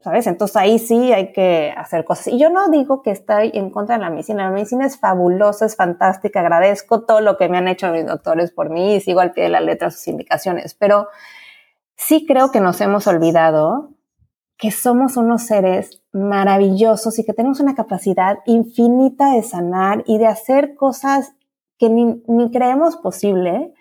[0.00, 0.26] ¿Sabes?
[0.26, 2.28] Entonces ahí sí hay que hacer cosas.
[2.28, 4.44] Y yo no digo que estoy en contra de la medicina.
[4.44, 6.40] La medicina es fabulosa, es fantástica.
[6.40, 9.44] Agradezco todo lo que me han hecho mis doctores por mí y sigo al pie
[9.44, 10.74] de la letra sus indicaciones.
[10.74, 11.08] Pero
[11.98, 13.90] sí creo que nos hemos olvidado
[14.56, 20.26] que somos unos seres maravillosos y que tenemos una capacidad infinita de sanar y de
[20.26, 21.34] hacer cosas
[21.78, 23.72] que ni, creemos posible,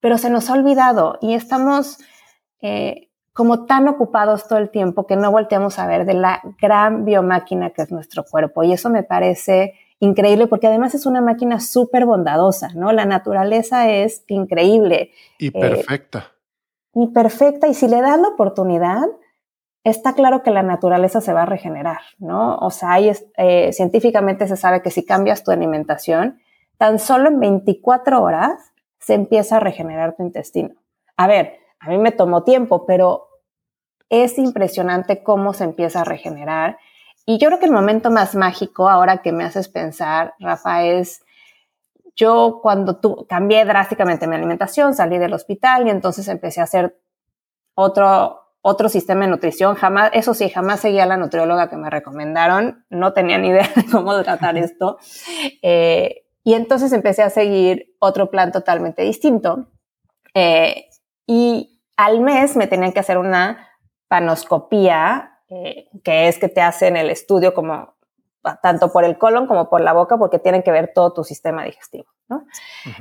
[0.00, 1.98] pero se nos ha olvidado y estamos
[2.62, 7.04] eh, como tan ocupados todo el tiempo que no volteamos a ver de la gran
[7.04, 8.64] biomáquina que es nuestro cuerpo.
[8.64, 12.90] Y eso me parece increíble porque además es una máquina súper bondadosa, ¿no?
[12.90, 15.12] La naturaleza es increíble.
[15.38, 16.32] Y perfecta
[16.94, 19.06] y perfecta y si le das la oportunidad,
[19.84, 22.56] está claro que la naturaleza se va a regenerar, ¿no?
[22.58, 26.40] O sea, eh, científicamente se sabe que si cambias tu alimentación,
[26.76, 30.74] tan solo en 24 horas se empieza a regenerar tu intestino.
[31.16, 33.28] A ver, a mí me tomó tiempo, pero
[34.08, 36.78] es impresionante cómo se empieza a regenerar.
[37.26, 41.22] Y yo creo que el momento más mágico, ahora que me haces pensar, Rafa, es
[42.18, 47.00] yo cuando tu, cambié drásticamente mi alimentación, salí del hospital y entonces empecé a hacer
[47.74, 49.76] otro, otro sistema de nutrición.
[49.76, 52.84] Jamás, eso sí, jamás seguía a la nutrióloga que me recomendaron.
[52.90, 54.98] No tenía ni idea de cómo tratar esto.
[55.62, 59.68] Eh, y entonces empecé a seguir otro plan totalmente distinto.
[60.34, 60.88] Eh,
[61.24, 63.68] y al mes me tenían que hacer una
[64.08, 67.97] panoscopía, eh, que es que te hacen el estudio como
[68.62, 71.64] tanto por el colon como por la boca, porque tienen que ver todo tu sistema
[71.64, 72.06] digestivo.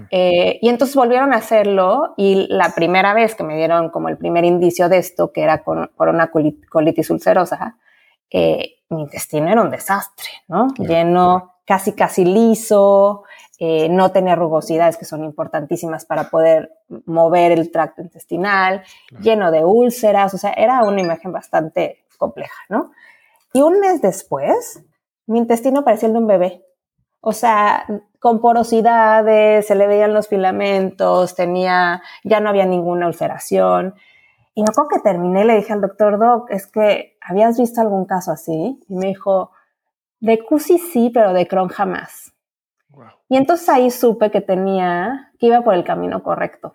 [0.10, 4.18] Eh, y entonces volvieron a hacerlo y la primera vez que me dieron como el
[4.18, 7.78] primer indicio de esto, que era con, por una colitis ulcerosa,
[8.30, 10.68] eh, mi intestino era un desastre, ¿no?
[10.78, 13.24] Lleno, casi casi liso,
[13.60, 16.72] eh, no tenía rugosidades que son importantísimas para poder
[17.06, 18.84] mover el tracto intestinal,
[19.20, 22.92] lleno de úlceras, o sea, era una imagen bastante compleja, ¿no?
[23.54, 24.84] Y un mes después,
[25.28, 26.66] mi intestino parecía el de un bebé.
[27.22, 27.86] O sea,
[28.20, 33.96] con porosidades, se le veían los filamentos, tenía, ya no había ninguna ulceración.
[34.56, 38.06] Y me acuerdo que terminé le dije al doctor, Doc, es que, ¿habías visto algún
[38.06, 38.80] caso así?
[38.88, 39.52] Y me dijo,
[40.20, 42.34] de CUSI sí, pero de Crohn jamás.
[43.30, 46.74] Y entonces ahí supe que tenía, que iba por el camino correcto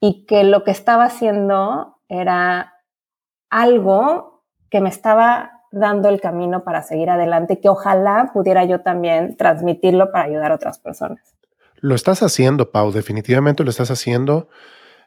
[0.00, 2.74] y que lo que estaba haciendo era
[3.50, 9.36] algo que me estaba dando el camino para seguir adelante, que ojalá pudiera yo también
[9.36, 11.34] transmitirlo para ayudar a otras personas.
[11.80, 14.48] Lo estás haciendo, Pau, definitivamente lo estás haciendo.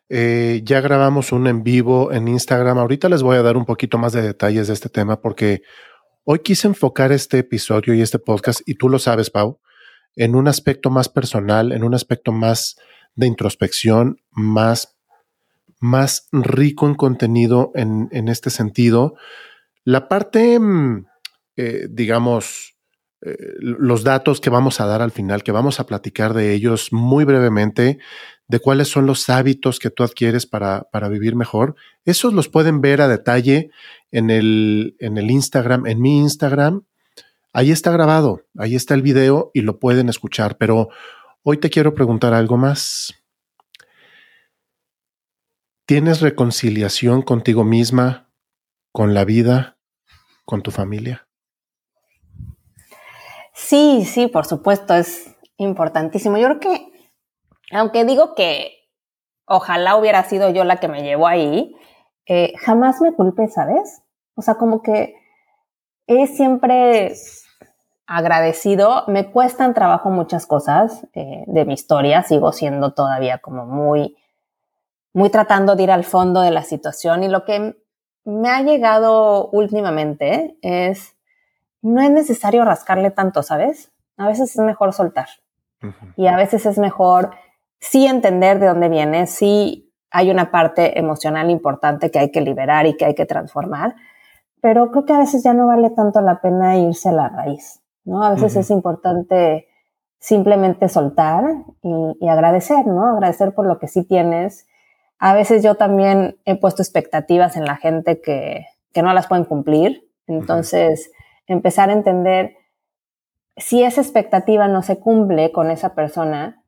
[0.10, 2.78] Eh, ya grabamos un en vivo en Instagram.
[2.78, 5.62] Ahorita les voy a dar un poquito más de detalles de este tema porque
[6.26, 9.60] hoy quise enfocar este episodio y este podcast, y tú lo sabes, Pau,
[10.16, 12.76] en un aspecto más personal, en un aspecto más
[13.16, 14.98] de introspección, más,
[15.80, 19.16] más rico en contenido en, en este sentido.
[19.86, 21.06] La parte, mm,
[21.56, 22.76] eh, digamos,
[23.22, 26.92] eh, los datos que vamos a dar al final, que vamos a platicar de ellos
[26.92, 28.00] muy brevemente,
[28.48, 32.82] de cuáles son los hábitos que tú adquieres para, para vivir mejor, esos los pueden
[32.82, 33.72] ver a detalle
[34.12, 36.84] en el, en el Instagram, en mi Instagram,
[37.58, 40.90] Ahí está grabado, ahí está el video y lo pueden escuchar, pero
[41.42, 43.14] hoy te quiero preguntar algo más.
[45.86, 48.30] ¿Tienes reconciliación contigo misma,
[48.92, 49.75] con la vida,
[50.46, 51.28] con tu familia?
[53.54, 56.38] Sí, sí, por supuesto, es importantísimo.
[56.38, 57.10] Yo creo que,
[57.72, 58.72] aunque digo que
[59.46, 61.76] ojalá hubiera sido yo la que me llevó ahí,
[62.28, 64.02] eh, jamás me culpé, ¿sabes?
[64.36, 65.16] O sea, como que
[66.08, 67.14] es siempre
[68.08, 69.04] agradecido.
[69.08, 72.24] Me cuestan trabajo muchas cosas eh, de mi historia.
[72.24, 74.18] Sigo siendo todavía como muy,
[75.14, 77.24] muy tratando de ir al fondo de la situación.
[77.24, 77.78] Y lo que
[78.26, 81.16] me ha llegado últimamente es,
[81.82, 83.92] no es necesario rascarle tanto, ¿sabes?
[84.18, 85.28] A veces es mejor soltar.
[86.18, 87.32] Y a veces es mejor
[87.80, 92.88] sí entender de dónde viene, sí hay una parte emocional importante que hay que liberar
[92.88, 93.96] y que hay que transformar,
[94.62, 97.82] pero creo que a veces ya no vale tanto la pena irse a la raíz.
[98.06, 98.24] ¿no?
[98.24, 99.68] A veces es importante
[100.20, 101.44] simplemente soltar
[101.82, 103.06] y, agradecer, ¿no?
[103.06, 104.68] Agradecer por lo que sí tienes.
[105.20, 109.46] A veces yo también he puesto expectativas en la gente que, que no las pueden
[109.46, 110.10] cumplir.
[110.28, 111.12] Entonces,
[111.48, 112.56] empezar a entender
[113.58, 116.64] si esa expectativa no se cumple con esa persona,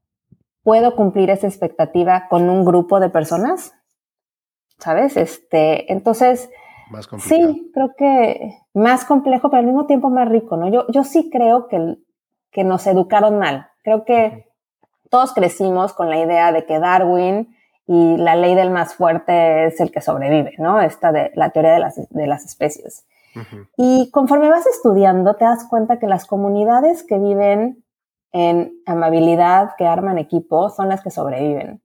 [0.64, 3.74] ¿puedo cumplir esa expectativa con un grupo de personas?
[4.78, 5.18] ¿Sabes?
[5.18, 6.50] Este, entonces,
[6.90, 10.70] más Sí, creo que más complejo, pero al mismo tiempo más rico, ¿no?
[10.70, 11.98] Yo, yo sí creo que,
[12.52, 13.68] que nos educaron mal.
[13.84, 14.48] Creo que
[15.10, 17.57] todos crecimos con la idea de que Darwin
[17.88, 20.82] y la ley del más fuerte es el que sobrevive, ¿no?
[20.82, 23.06] Esta de la teoría de las, de las especies.
[23.78, 27.84] Y conforme vas estudiando, te das cuenta que las comunidades que viven
[28.32, 31.82] en amabilidad, que arman equipo, son las que sobreviven.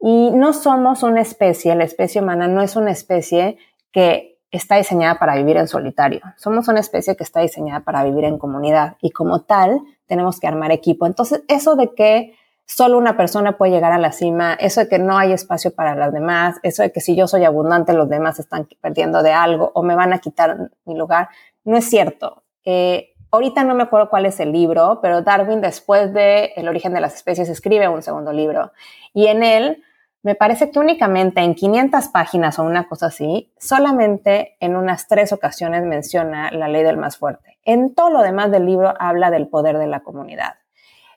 [0.00, 3.58] Y no somos una especie, la especie humana no es una especie
[3.92, 6.20] que está diseñada para vivir en solitario.
[6.36, 10.46] Somos una especie que está diseñada para vivir en comunidad y como tal tenemos que
[10.46, 11.06] armar equipo.
[11.06, 12.34] Entonces, eso de que
[12.66, 15.94] solo una persona puede llegar a la cima, eso de que no hay espacio para
[15.94, 19.70] las demás, eso de que si yo soy abundante los demás están perdiendo de algo
[19.74, 21.28] o me van a quitar mi lugar,
[21.64, 22.42] no es cierto.
[22.64, 26.92] Eh, ahorita no me acuerdo cuál es el libro, pero Darwin después de El origen
[26.92, 28.72] de las especies escribe un segundo libro
[29.14, 29.82] y en él
[30.22, 35.32] me parece que únicamente en 500 páginas o una cosa así, solamente en unas tres
[35.32, 37.58] ocasiones menciona la ley del más fuerte.
[37.62, 40.56] En todo lo demás del libro habla del poder de la comunidad.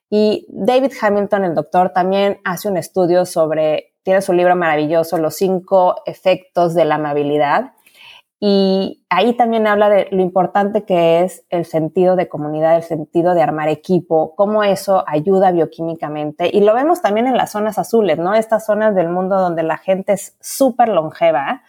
[0.10, 5.36] Y David Hamilton, el doctor, también hace un estudio sobre, tiene su libro maravilloso, Los
[5.36, 7.74] cinco efectos de la amabilidad.
[8.42, 13.36] Y ahí también habla de lo importante que es el sentido de comunidad, el sentido
[13.36, 16.50] de armar equipo, cómo eso ayuda bioquímicamente.
[16.52, 18.34] Y lo vemos también en las zonas azules, ¿no?
[18.34, 21.64] Estas zonas del mundo donde la gente es súper longeva.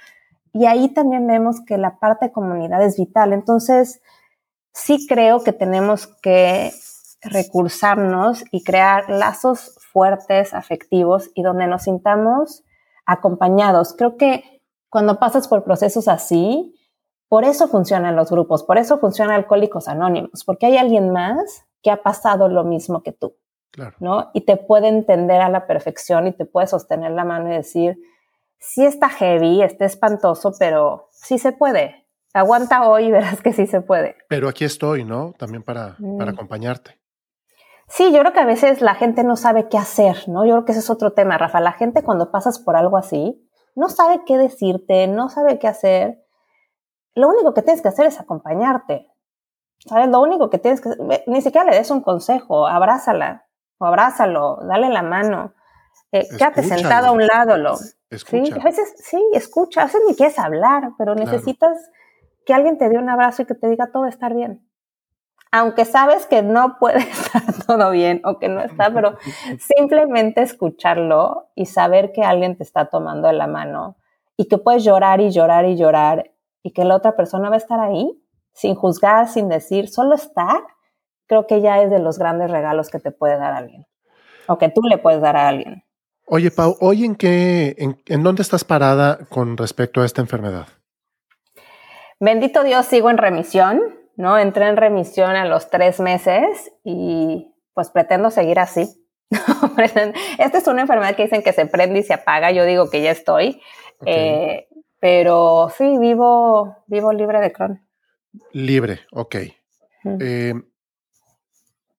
[0.52, 3.32] Y ahí también vemos que la parte de comunidad es vital.
[3.32, 4.00] Entonces,
[4.72, 6.70] sí creo que tenemos que
[7.22, 12.64] recursarnos y crear lazos fuertes, afectivos y donde nos sintamos
[13.06, 13.94] acompañados.
[13.96, 16.74] Creo que cuando pasas por procesos así,
[17.28, 21.90] por eso funcionan los grupos, por eso funcionan Alcohólicos Anónimos, porque hay alguien más que
[21.90, 23.36] ha pasado lo mismo que tú,
[23.70, 23.96] claro.
[24.00, 24.30] ¿no?
[24.34, 27.98] Y te puede entender a la perfección y te puede sostener la mano y decir,
[28.58, 32.06] sí está heavy, está espantoso, pero sí se puede.
[32.32, 34.16] Aguanta hoy y verás que sí se puede.
[34.28, 35.34] Pero aquí estoy, ¿no?
[35.38, 36.34] También para, para mm.
[36.34, 36.99] acompañarte.
[37.90, 40.46] Sí, yo creo que a veces la gente no sabe qué hacer, ¿no?
[40.46, 41.58] Yo creo que ese es otro tema, Rafa.
[41.58, 46.24] La gente cuando pasas por algo así, no sabe qué decirte, no sabe qué hacer.
[47.16, 49.08] Lo único que tienes que hacer es acompañarte.
[49.80, 50.08] ¿Sabes?
[50.08, 50.90] Lo único que tienes que
[51.26, 53.46] ni siquiera le des un consejo, abrázala
[53.78, 55.54] o abrázalo, dale la mano.
[56.12, 57.56] Eh, quédate sentado a un lado.
[57.56, 58.52] Lo, ¿sí?
[58.60, 61.76] A veces sí, escucha, a veces ni quieres hablar, pero necesitas
[62.46, 64.69] que alguien te dé un abrazo y que te diga todo va a estar bien
[65.52, 69.16] aunque sabes que no puede estar todo bien o que no está, pero
[69.58, 73.96] simplemente escucharlo y saber que alguien te está tomando de la mano
[74.36, 76.30] y que puedes llorar y llorar y llorar
[76.62, 78.10] y que la otra persona va a estar ahí
[78.52, 80.62] sin juzgar, sin decir, solo estar,
[81.26, 83.86] creo que ya es de los grandes regalos que te puede dar alguien
[84.46, 85.84] o que tú le puedes dar a alguien.
[86.26, 90.66] Oye, Pau, ¿hoy en qué, en, en dónde estás parada con respecto a esta enfermedad?
[92.18, 94.38] Bendito Dios, sigo en remisión ¿no?
[94.38, 98.88] Entré en remisión a los tres meses y pues pretendo seguir así.
[100.38, 103.02] Esta es una enfermedad que dicen que se prende y se apaga, yo digo que
[103.02, 103.60] ya estoy,
[104.04, 104.68] eh,
[104.98, 107.86] pero sí, vivo, vivo libre de Crohn.
[108.52, 109.36] Libre, ok.
[110.20, 110.54] Eh,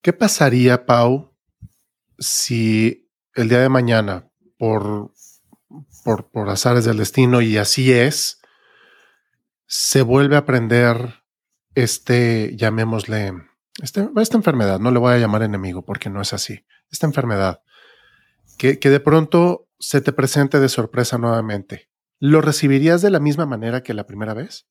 [0.02, 1.32] ¿Qué pasaría, Pau,
[2.18, 5.12] si el día de mañana, por,
[6.04, 8.42] por, por azares del destino, y así es,
[9.68, 11.21] se vuelve a aprender
[11.76, 13.34] este, llamémosle,
[13.82, 17.62] este, esta enfermedad, no le voy a llamar enemigo porque no es así, esta enfermedad,
[18.58, 23.46] que, que de pronto se te presente de sorpresa nuevamente, ¿lo recibirías de la misma
[23.46, 24.68] manera que la primera vez?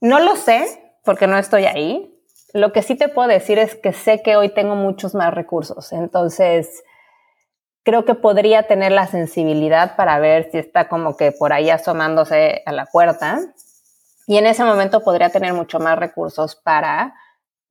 [0.00, 2.14] No lo sé, porque no estoy ahí.
[2.52, 5.92] Lo que sí te puedo decir es que sé que hoy tengo muchos más recursos,
[5.92, 6.82] entonces
[7.82, 12.62] creo que podría tener la sensibilidad para ver si está como que por ahí asomándose
[12.66, 13.40] a la puerta
[14.28, 17.14] y en ese momento podría tener mucho más recursos para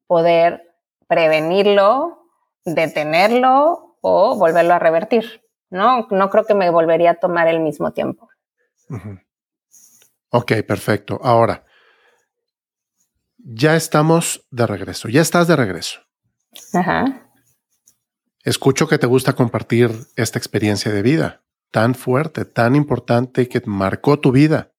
[0.08, 0.64] poder
[1.08, 2.32] prevenirlo,
[2.66, 5.44] detenerlo o volverlo a revertir.
[5.70, 8.28] No, no creo que me volvería a tomar el mismo tiempo.
[10.30, 11.20] Ok, perfecto.
[11.24, 11.64] Ahora,
[13.38, 16.00] ya estamos de regreso, ya estás de regreso.
[16.74, 17.30] Ajá.
[18.44, 24.20] Escucho que te gusta compartir esta experiencia de vida tan fuerte, tan importante que marcó
[24.20, 24.72] tu vida.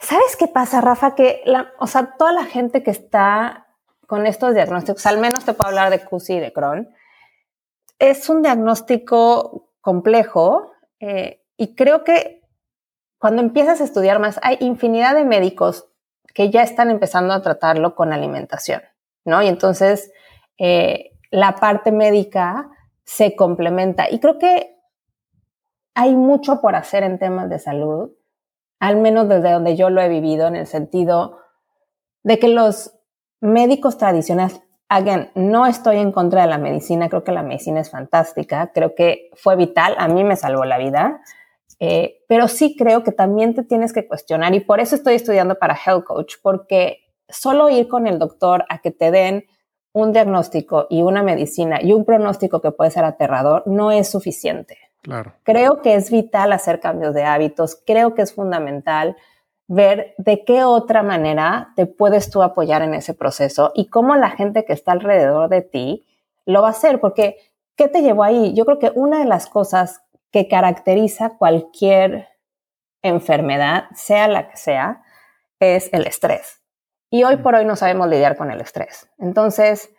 [0.00, 1.14] ¿Sabes qué pasa, Rafa?
[1.14, 1.42] Que,
[1.78, 3.66] o sea, toda la gente que está
[4.06, 6.88] con estos diagnósticos, al menos te puedo hablar de CUSI y de Crohn,
[7.98, 12.42] es un diagnóstico complejo eh, y creo que
[13.18, 15.88] cuando empiezas a estudiar más, hay infinidad de médicos
[16.34, 18.82] que ya están empezando a tratarlo con alimentación,
[19.24, 19.42] ¿no?
[19.42, 20.12] Y entonces
[20.58, 22.70] eh, la parte médica
[23.04, 24.76] se complementa y creo que
[25.94, 28.10] hay mucho por hacer en temas de salud
[28.80, 31.38] al menos desde donde yo lo he vivido, en el sentido
[32.22, 32.92] de que los
[33.40, 37.90] médicos tradicionales, again, no estoy en contra de la medicina, creo que la medicina es
[37.90, 41.20] fantástica, creo que fue vital, a mí me salvó la vida,
[41.78, 45.58] eh, pero sí creo que también te tienes que cuestionar y por eso estoy estudiando
[45.58, 49.44] para Health Coach, porque solo ir con el doctor a que te den
[49.92, 54.78] un diagnóstico y una medicina y un pronóstico que puede ser aterrador no es suficiente.
[55.42, 59.16] Creo que es vital hacer cambios de hábitos, creo que es fundamental
[59.68, 64.30] ver de qué otra manera te puedes tú apoyar en ese proceso y cómo la
[64.30, 66.06] gente que está alrededor de ti
[66.44, 67.36] lo va a hacer, porque
[67.76, 68.54] ¿qué te llevó ahí?
[68.54, 72.28] Yo creo que una de las cosas que caracteriza cualquier
[73.02, 75.02] enfermedad, sea la que sea,
[75.60, 76.60] es el estrés.
[77.10, 79.08] Y hoy por hoy no sabemos lidiar con el estrés.
[79.18, 79.90] Entonces,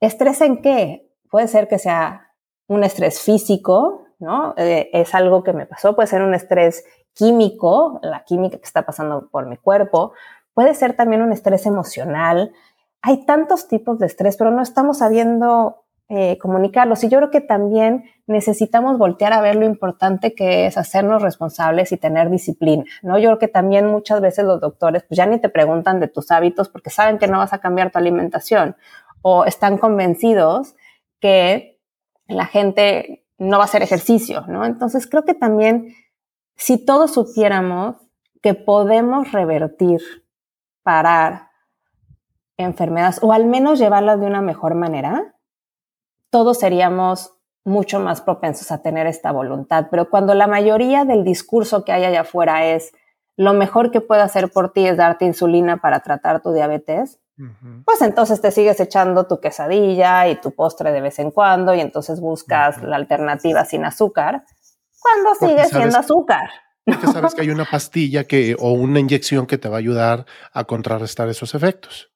[0.00, 1.10] ¿estrés en qué?
[1.30, 2.32] Puede ser que sea
[2.66, 4.54] un estrés físico, ¿no?
[4.56, 8.82] Eh, es algo que me pasó, puede ser un estrés químico, la química que está
[8.82, 10.12] pasando por mi cuerpo,
[10.54, 12.52] puede ser también un estrés emocional.
[13.02, 17.04] Hay tantos tipos de estrés, pero no estamos sabiendo eh, comunicarlos.
[17.04, 21.92] Y yo creo que también necesitamos voltear a ver lo importante que es hacernos responsables
[21.92, 23.18] y tener disciplina, ¿no?
[23.18, 26.30] Yo creo que también muchas veces los doctores pues ya ni te preguntan de tus
[26.30, 28.74] hábitos porque saben que no vas a cambiar tu alimentación
[29.20, 30.76] o están convencidos
[31.20, 31.78] que
[32.26, 34.64] la gente no va a hacer ejercicio, ¿no?
[34.64, 35.94] Entonces creo que también
[36.56, 37.96] si todos supiéramos
[38.42, 40.00] que podemos revertir,
[40.82, 41.48] parar
[42.56, 45.36] enfermedades o al menos llevarlas de una mejor manera,
[46.30, 47.34] todos seríamos
[47.64, 49.86] mucho más propensos a tener esta voluntad.
[49.90, 52.92] Pero cuando la mayoría del discurso que hay allá afuera es
[53.36, 57.20] lo mejor que puedo hacer por ti es darte insulina para tratar tu diabetes,
[57.84, 61.80] pues entonces te sigues echando tu quesadilla y tu postre de vez en cuando y
[61.80, 64.44] entonces buscas la alternativa sin azúcar,
[65.00, 66.50] cuando sigue siendo azúcar.
[66.84, 70.26] Porque sabes que hay una pastilla que, o una inyección que te va a ayudar
[70.52, 72.10] a contrarrestar esos efectos.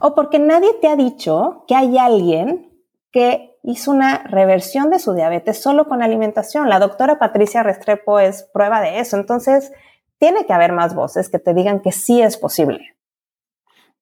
[0.00, 2.70] O porque nadie te ha dicho que hay alguien
[3.10, 6.68] que hizo una reversión de su diabetes solo con alimentación.
[6.68, 9.16] La doctora Patricia Restrepo es prueba de eso.
[9.16, 9.72] Entonces,
[10.18, 12.93] tiene que haber más voces que te digan que sí es posible.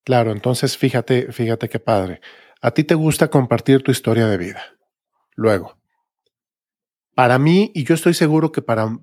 [0.05, 2.21] Claro, entonces fíjate, fíjate qué padre.
[2.61, 4.63] A ti te gusta compartir tu historia de vida.
[5.35, 5.79] Luego,
[7.15, 8.99] para mí, y yo estoy seguro que para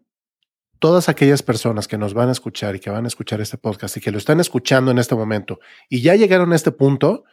[0.79, 3.97] todas aquellas personas que nos van a escuchar y que van a escuchar este podcast
[3.97, 7.23] y que lo están escuchando en este momento y ya llegaron a este punto,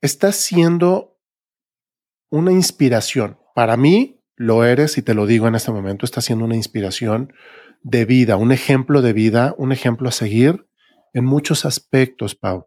[0.00, 1.18] está siendo
[2.30, 3.38] una inspiración.
[3.54, 7.32] Para mí, lo eres y te lo digo en este momento, está siendo una inspiración
[7.82, 10.66] de vida, un ejemplo de vida, un ejemplo a seguir
[11.12, 12.66] en muchos aspectos, Pau.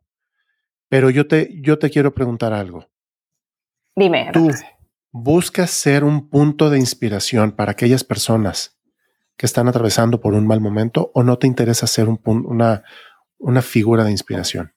[0.90, 2.88] Pero yo te, yo te quiero preguntar algo.
[3.96, 4.30] Dime.
[4.34, 4.52] ¿Tú
[5.12, 8.78] buscas ser un punto de inspiración para aquellas personas
[9.38, 12.84] que están atravesando por un mal momento o no te interesa ser un, una,
[13.38, 14.74] una figura de inspiración?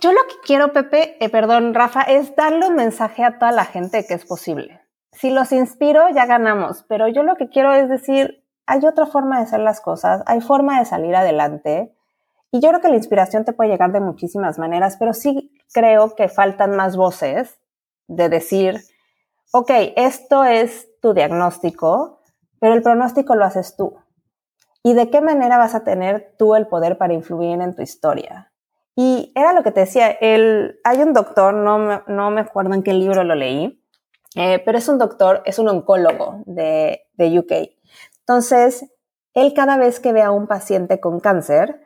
[0.00, 3.64] Yo lo que quiero, Pepe, eh, perdón, Rafa, es darle un mensaje a toda la
[3.64, 4.82] gente que es posible.
[5.12, 9.38] Si los inspiro, ya ganamos, pero yo lo que quiero es decir, hay otra forma
[9.38, 11.94] de hacer las cosas, hay forma de salir adelante.
[12.50, 16.14] Y yo creo que la inspiración te puede llegar de muchísimas maneras, pero sí creo
[16.14, 17.58] que faltan más voces
[18.06, 18.80] de decir,
[19.52, 22.20] ok, esto es tu diagnóstico,
[22.60, 23.96] pero el pronóstico lo haces tú.
[24.82, 28.52] ¿Y de qué manera vas a tener tú el poder para influir en tu historia?
[28.96, 32.74] Y era lo que te decía, el, hay un doctor, no me, no me acuerdo
[32.74, 33.82] en qué libro lo leí,
[34.36, 37.52] eh, pero es un doctor, es un oncólogo de, de UK.
[38.26, 38.86] Entonces,
[39.34, 41.80] él cada vez que ve a un paciente con cáncer,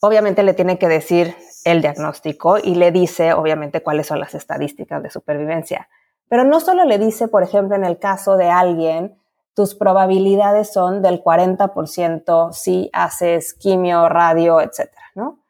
[0.00, 1.34] obviamente le tiene que decir
[1.64, 5.88] el diagnóstico y le dice, obviamente, cuáles son las estadísticas de supervivencia.
[6.28, 9.18] Pero no solo le dice, por ejemplo, en el caso de alguien,
[9.54, 15.40] tus probabilidades son del 40% si haces quimio, radio, etcétera, ¿no?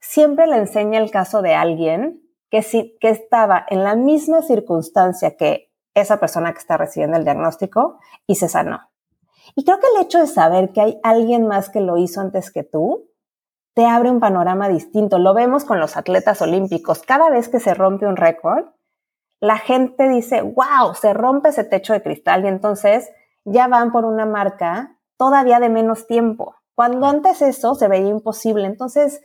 [0.00, 2.62] Siempre le enseña el caso de alguien que,
[2.98, 8.36] que estaba en la misma circunstancia que esa persona que está recibiendo el diagnóstico y
[8.36, 8.91] se sanó.
[9.54, 12.50] Y creo que el hecho de saber que hay alguien más que lo hizo antes
[12.50, 13.08] que tú,
[13.74, 15.18] te abre un panorama distinto.
[15.18, 17.02] Lo vemos con los atletas olímpicos.
[17.02, 18.66] Cada vez que se rompe un récord,
[19.40, 23.10] la gente dice, wow, se rompe ese techo de cristal y entonces
[23.44, 26.54] ya van por una marca todavía de menos tiempo.
[26.74, 28.66] Cuando antes eso se veía imposible.
[28.66, 29.20] Entonces,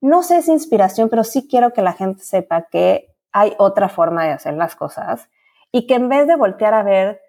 [0.00, 4.24] no sé si inspiración, pero sí quiero que la gente sepa que hay otra forma
[4.24, 5.28] de hacer las cosas
[5.72, 7.20] y que en vez de voltear a ver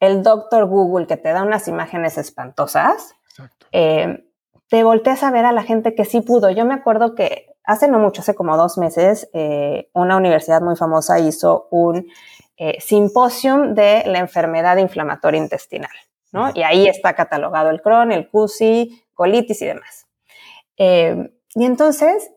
[0.00, 3.14] el doctor Google que te da unas imágenes espantosas,
[3.72, 4.24] eh,
[4.68, 6.50] te volteas a ver a la gente que sí pudo.
[6.50, 10.76] Yo me acuerdo que hace no mucho, hace como dos meses, eh, una universidad muy
[10.76, 12.06] famosa hizo un
[12.56, 15.90] eh, simposium de la enfermedad inflamatoria intestinal,
[16.32, 16.50] ¿no?
[16.54, 20.06] Y ahí está catalogado el Crohn, el CUSI, colitis y demás.
[20.78, 22.30] y entonces,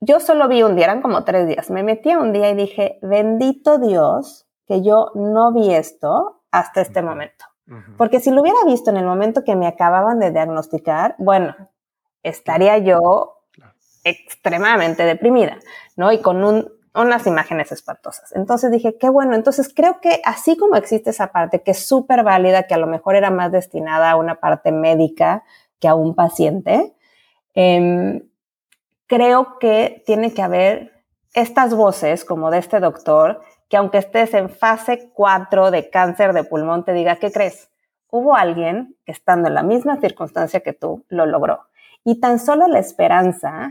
[0.00, 1.70] yo solo vi un día, eran como tres días.
[1.70, 6.80] Me metí a un día y dije, bendito Dios que yo no vi esto hasta
[6.80, 7.44] este momento.
[7.98, 11.54] Porque si lo hubiera visto en el momento que me acababan de diagnosticar, bueno,
[12.22, 13.42] estaría yo
[14.04, 15.58] extremadamente deprimida,
[15.94, 16.10] ¿no?
[16.10, 16.42] Y con
[16.94, 18.32] unas imágenes espantosas.
[18.34, 22.24] Entonces dije, qué bueno, entonces creo que así como existe esa parte que es súper
[22.24, 25.44] válida, que a lo mejor era más destinada a una parte médica
[25.78, 26.94] que a un paciente,
[27.54, 28.22] em,
[29.06, 34.48] creo que tiene que haber estas voces como de este doctor que aunque estés en
[34.48, 37.70] fase 4 de cáncer de pulmón, te diga, ¿qué crees?
[38.10, 41.66] Hubo alguien que estando en la misma circunstancia que tú, lo logró.
[42.04, 43.70] Y tan solo la esperanza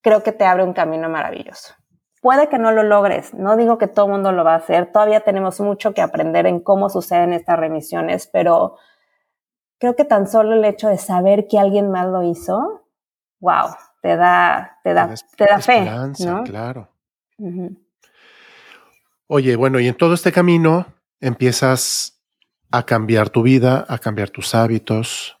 [0.00, 1.74] creo que te abre un camino maravilloso.
[2.20, 4.92] Puede que no lo logres, no digo que todo el mundo lo va a hacer,
[4.92, 8.76] todavía tenemos mucho que aprender en cómo suceden estas remisiones, pero
[9.78, 12.84] creo que tan solo el hecho de saber que alguien más lo hizo,
[13.40, 13.70] wow,
[14.02, 15.84] te da, te da, te da fe.
[16.24, 16.44] ¿no?
[16.44, 16.88] Claro.
[19.34, 22.20] Oye, bueno, y en todo este camino empiezas
[22.70, 25.38] a cambiar tu vida, a cambiar tus hábitos,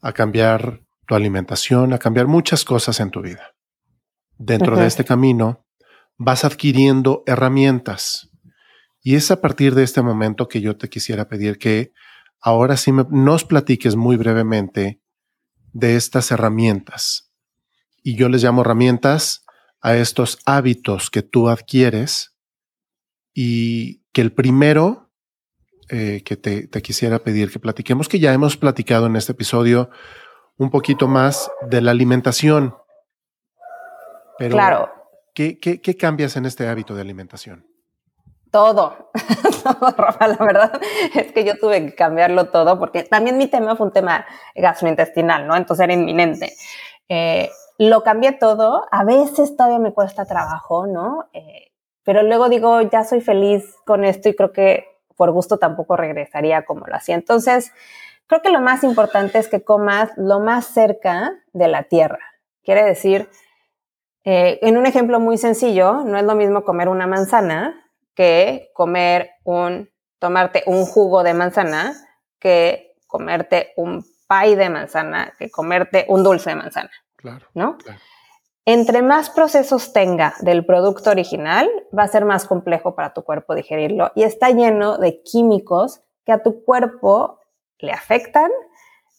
[0.00, 3.54] a cambiar tu alimentación, a cambiar muchas cosas en tu vida.
[4.36, 5.64] Dentro de este camino
[6.18, 8.30] vas adquiriendo herramientas.
[9.00, 11.92] Y es a partir de este momento que yo te quisiera pedir que
[12.40, 15.00] ahora sí nos platiques muy brevemente
[15.72, 17.30] de estas herramientas.
[18.02, 19.44] Y yo les llamo herramientas
[19.80, 22.30] a estos hábitos que tú adquieres
[23.42, 25.08] y que el primero
[25.88, 29.88] eh, que te, quisiera pedir que platiquemos, que ya hemos platicado en este episodio
[30.58, 32.76] un poquito más de la alimentación.
[34.36, 34.90] Pero, claro.
[35.34, 37.66] ¿qué, qué, cambias en este hábito de alimentación?
[38.50, 39.10] Todo,
[39.64, 40.78] todo, Rafa, la verdad
[41.14, 45.46] es que yo tuve que cambiarlo todo porque también mi tema fue un tema gastrointestinal,
[45.46, 45.56] ¿no?
[45.56, 46.52] Entonces era inminente.
[47.08, 51.30] Eh, lo cambié todo, a veces todavía me cuesta trabajo, ¿no?
[51.32, 51.69] Eh,
[52.10, 56.64] pero luego digo, ya soy feliz con esto y creo que por gusto tampoco regresaría
[56.64, 57.14] como lo hacía.
[57.14, 57.70] Entonces,
[58.26, 62.18] creo que lo más importante es que comas lo más cerca de la tierra.
[62.64, 63.30] Quiere decir,
[64.24, 67.80] eh, en un ejemplo muy sencillo, no es lo mismo comer una manzana
[68.16, 69.88] que comer un,
[70.18, 71.94] tomarte un jugo de manzana,
[72.40, 76.90] que comerte un pie de manzana, que comerte un dulce de manzana.
[77.14, 77.46] Claro.
[77.54, 77.78] ¿No?
[77.78, 78.00] Claro.
[78.72, 83.56] Entre más procesos tenga del producto original, va a ser más complejo para tu cuerpo
[83.56, 87.40] digerirlo y está lleno de químicos que a tu cuerpo
[87.80, 88.48] le afectan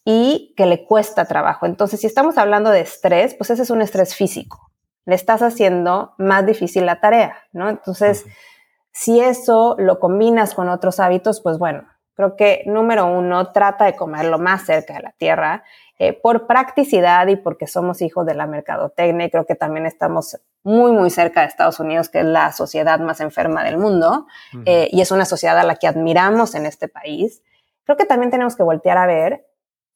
[0.05, 1.65] y que le cuesta trabajo.
[1.65, 4.71] Entonces, si estamos hablando de estrés, pues ese es un estrés físico.
[5.03, 7.67] Le estás haciendo más difícil la tarea, ¿no?
[7.67, 8.25] Entonces,
[8.93, 13.95] si eso lo combinas con otros hábitos, pues bueno, creo que número uno, trata de
[13.95, 15.63] comerlo más cerca de la tierra
[15.97, 20.39] eh, por practicidad y porque somos hijos de la mercadotecnia y creo que también estamos
[20.63, 24.25] muy, muy cerca de Estados Unidos, que es la sociedad más enferma del mundo
[24.65, 27.43] eh, y es una sociedad a la que admiramos en este país.
[27.83, 29.47] Creo que también tenemos que voltear a ver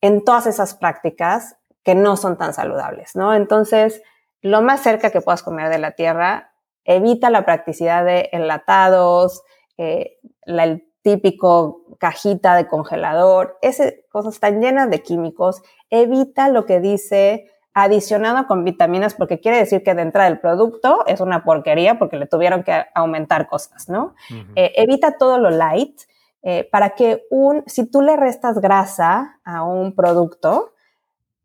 [0.01, 3.33] en todas esas prácticas que no son tan saludables, ¿no?
[3.33, 4.01] Entonces,
[4.41, 6.53] lo más cerca que puedas comer de la tierra,
[6.83, 9.43] evita la practicidad de enlatados,
[9.77, 16.79] eh, el típico cajita de congelador, esas cosas están llenas de químicos, evita lo que
[16.79, 22.17] dice adicionado con vitaminas porque quiere decir que dentro del producto es una porquería porque
[22.17, 24.15] le tuvieron que aumentar cosas, ¿no?
[24.55, 26.01] Eh, evita todo lo light
[26.41, 30.73] eh, para que un, si tú le restas grasa a un producto,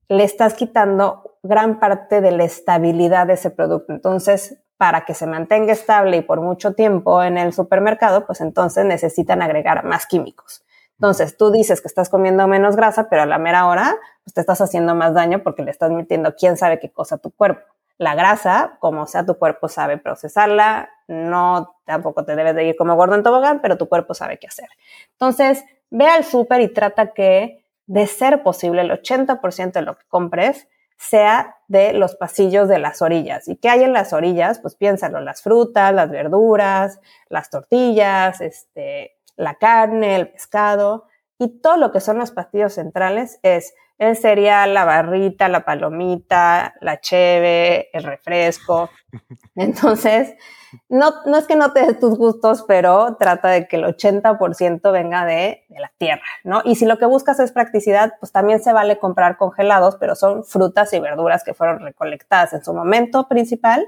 [0.08, 3.92] le estás quitando gran parte de la estabilidad de ese producto.
[3.92, 8.86] Entonces, para que se mantenga estable y por mucho tiempo en el supermercado, pues entonces
[8.86, 10.64] necesitan agregar más químicos.
[10.92, 14.40] Entonces, tú dices que estás comiendo menos grasa, pero a la mera hora, pues te
[14.40, 17.60] estás haciendo más daño porque le estás metiendo quién sabe qué cosa a tu cuerpo.
[17.98, 22.96] La grasa, como sea, tu cuerpo sabe procesarla, no tampoco te debes de ir como
[22.96, 24.70] gordo en tobogán, pero tu cuerpo sabe qué hacer.
[25.12, 30.06] Entonces, ve al súper y trata que, de ser posible, el 80% de lo que
[30.08, 30.68] compres
[31.00, 33.48] sea de los pasillos de las orillas.
[33.48, 34.58] ¿Y qué hay en las orillas?
[34.58, 41.06] Pues piénsalo, las frutas, las verduras, las tortillas, este, la carne, el pescado
[41.38, 46.74] y todo lo que son los pasillos centrales es el cereal, la barrita, la palomita,
[46.80, 48.88] la cheve, el refresco.
[49.54, 50.36] Entonces,
[50.88, 54.90] no, no es que no te des tus gustos, pero trata de que el 80%
[54.90, 56.62] venga de, de, la tierra, ¿no?
[56.64, 60.44] Y si lo que buscas es practicidad, pues también se vale comprar congelados, pero son
[60.44, 63.86] frutas y verduras que fueron recolectadas en su momento principal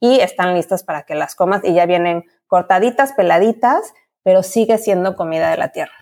[0.00, 3.92] y están listas para que las comas y ya vienen cortaditas, peladitas,
[4.22, 5.99] pero sigue siendo comida de la tierra.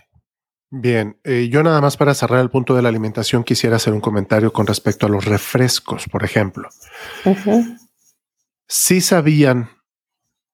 [0.71, 4.03] Bien, eh, yo nada más para cerrar el punto de la alimentación quisiera hacer un
[4.03, 6.69] comentario con respecto a los refrescos, por ejemplo.
[8.67, 9.71] Sí sabían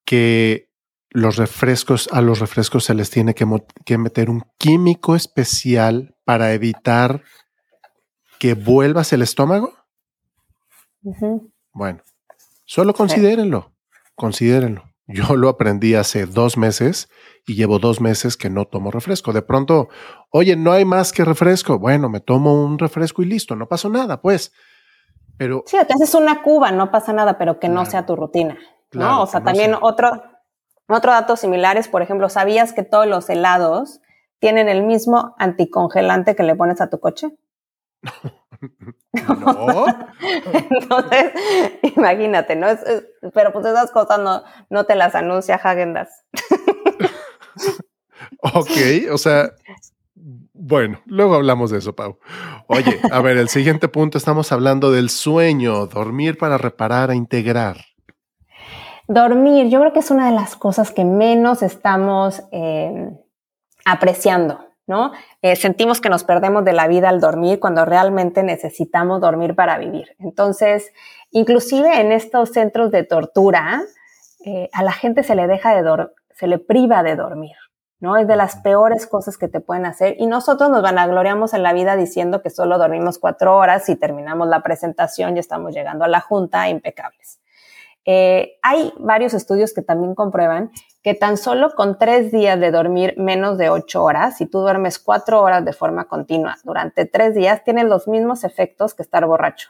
[0.05, 0.71] que
[1.11, 7.23] los refrescos, a los refrescos se les tiene que, meter un químico especial para evitar
[8.39, 9.75] que vuelvas el estómago.
[11.73, 12.03] Bueno,
[12.65, 13.73] solo considérenlo,
[14.15, 14.94] considérenlo.
[15.07, 17.09] Yo lo aprendí hace dos meses
[17.47, 19.33] y llevo dos meses que no tomo refresco.
[19.33, 19.89] De pronto,
[20.31, 21.79] oye, no hay más que refresco.
[21.79, 24.53] Bueno, me tomo un refresco y listo, no pasó nada, pues.
[25.37, 25.63] Pero.
[25.67, 28.57] Sí, te haces una cuba, no pasa nada, pero que no sea tu rutina.
[28.93, 29.23] ¿no?
[29.23, 30.23] O sea, también otro,
[30.89, 34.01] otro dato similar es, por ejemplo, ¿sabías que todos los helados
[34.39, 37.37] tienen el mismo anticongelante que le pones a tu coche?
[39.13, 39.87] No.
[40.53, 41.33] Entonces,
[41.97, 42.67] imagínate, ¿no?
[43.33, 46.25] pero pues esas cosas no, no te las anuncia Hagendas.
[48.41, 49.53] ok, o sea,
[50.53, 52.19] bueno, luego hablamos de eso, Pau.
[52.69, 57.79] Oye, a ver, el siguiente punto, estamos hablando del sueño, dormir para reparar e integrar.
[59.07, 63.19] Dormir, yo creo que es una de las cosas que menos estamos em,
[63.85, 65.13] apreciando, ¿no?
[65.43, 69.79] Eh, sentimos que nos perdemos de la vida al dormir cuando realmente necesitamos dormir para
[69.79, 70.15] vivir.
[70.19, 70.93] Entonces,
[71.31, 73.83] inclusive en estos centros de tortura,
[74.45, 77.57] eh, a la gente se le deja de dormir, se le priva de dormir.
[78.01, 78.19] ¿no?
[78.19, 80.17] Es de las peores cosas que te pueden hacer.
[80.19, 84.49] Y nosotros nos vanagloriamos en la vida diciendo que solo dormimos cuatro horas y terminamos
[84.49, 87.41] la presentación y estamos llegando a la junta impecables.
[88.05, 90.71] Eh, hay varios estudios que también comprueban
[91.05, 94.99] que tan solo con tres días de dormir menos de ocho horas, si tú duermes
[94.99, 99.69] cuatro horas de forma continua durante tres días, tienen los mismos efectos que estar borracho.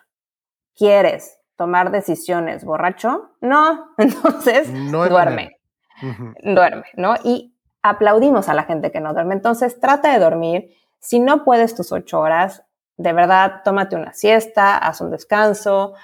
[0.77, 3.33] ¿Quieres tomar decisiones borracho?
[3.41, 5.59] No, entonces duerme.
[6.41, 7.15] Duerme, ¿no?
[7.25, 9.35] Y aplaudimos a la gente que no duerme.
[9.35, 10.71] Entonces, trata de dormir.
[11.01, 12.65] Si no puedes tus ocho horas,
[12.97, 15.95] de verdad, tómate una siesta, haz un descanso,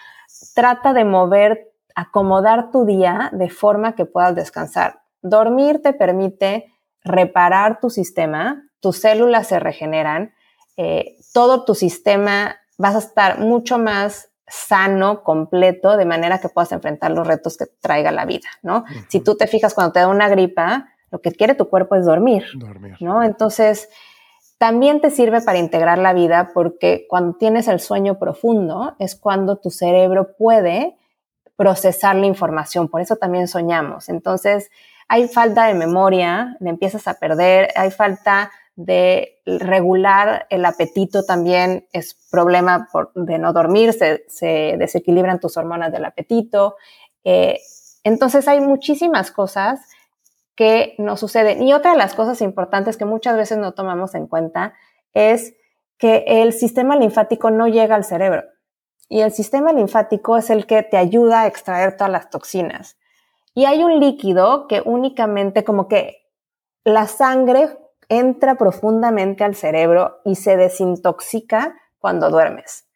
[0.56, 4.99] trata de mover, acomodar tu día de forma que puedas descansar.
[5.22, 10.32] Dormir te permite reparar tu sistema, tus células se regeneran,
[10.76, 16.72] eh, todo tu sistema vas a estar mucho más sano, completo, de manera que puedas
[16.72, 18.84] enfrentar los retos que traiga la vida, ¿no?
[19.08, 22.04] Si tú te fijas cuando te da una gripa, lo que quiere tu cuerpo es
[22.04, 22.96] dormir, dormir.
[23.00, 23.22] ¿no?
[23.22, 23.88] Entonces,
[24.58, 29.56] también te sirve para integrar la vida porque cuando tienes el sueño profundo es cuando
[29.56, 30.96] tu cerebro puede
[31.56, 34.08] procesar la información, por eso también soñamos.
[34.08, 34.70] Entonces,
[35.12, 41.88] hay falta de memoria, le empiezas a perder, hay falta de regular el apetito también
[41.92, 46.76] es problema de no dormir, se, desequilibran tus hormonas del apetito.
[47.24, 47.58] Eh,
[48.04, 49.80] entonces hay muchísimas cosas
[50.54, 51.60] que no sucede.
[51.60, 54.74] Y otra de las cosas importantes que muchas veces no tomamos en cuenta
[55.12, 55.54] es
[55.98, 58.44] que el sistema linfático no llega al cerebro.
[59.08, 62.96] Y el sistema linfático es el que te ayuda a extraer todas las toxinas.
[63.54, 66.28] Y hay un líquido que únicamente como que
[66.84, 67.78] la sangre
[68.08, 72.86] entra profundamente al cerebro y se desintoxica cuando duermes.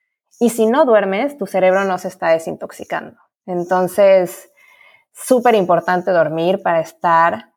[0.40, 3.16] Y si no duermes, tu cerebro no se está desintoxicando.
[3.46, 4.50] Entonces,
[5.12, 7.52] súper importante dormir para estar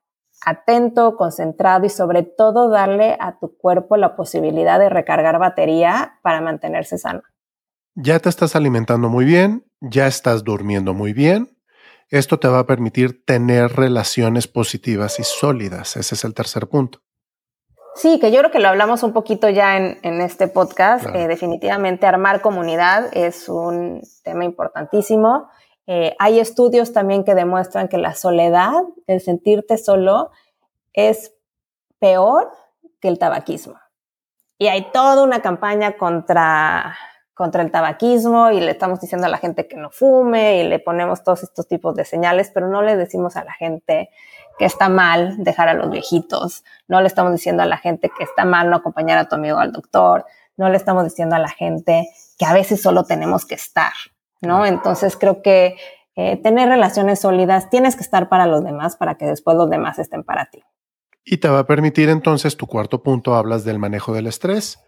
[0.45, 6.41] atento, concentrado y sobre todo darle a tu cuerpo la posibilidad de recargar batería para
[6.41, 7.23] mantenerse sano.
[7.95, 11.56] Ya te estás alimentando muy bien, ya estás durmiendo muy bien.
[12.09, 15.97] Esto te va a permitir tener relaciones positivas y sólidas.
[15.97, 16.99] Ese es el tercer punto.
[17.95, 21.05] Sí, que yo creo que lo hablamos un poquito ya en, este podcast.
[21.13, 25.49] Eh, definitivamente armar comunidad es un tema importantísimo.
[25.87, 30.31] Eh, hay estudios también que demuestran que la soledad, el sentirte solo,
[30.93, 31.33] es
[31.99, 32.51] peor
[33.01, 33.79] que el tabaquismo.
[34.59, 36.97] Y hay toda una campaña contra,
[37.37, 40.79] contra el tabaquismo y le estamos diciendo a la gente que no fume y le
[40.79, 44.09] ponemos todos estos tipos de señales, pero no le decimos a la gente
[44.57, 48.23] que está mal dejar a los viejitos, no le estamos diciendo a la gente que
[48.23, 50.25] está mal no acompañar a tu amigo al doctor,
[50.57, 52.09] no le estamos diciendo a la gente
[52.39, 53.93] que a veces solo tenemos que estar,
[54.41, 54.65] ¿no?
[54.65, 55.77] Entonces creo que
[56.15, 59.99] eh, tener relaciones sólidas, tienes que estar para los demás para que después los demás
[59.99, 60.63] estén para ti.
[61.23, 64.79] Y te va a permitir entonces, tu cuarto punto, hablas del manejo del estrés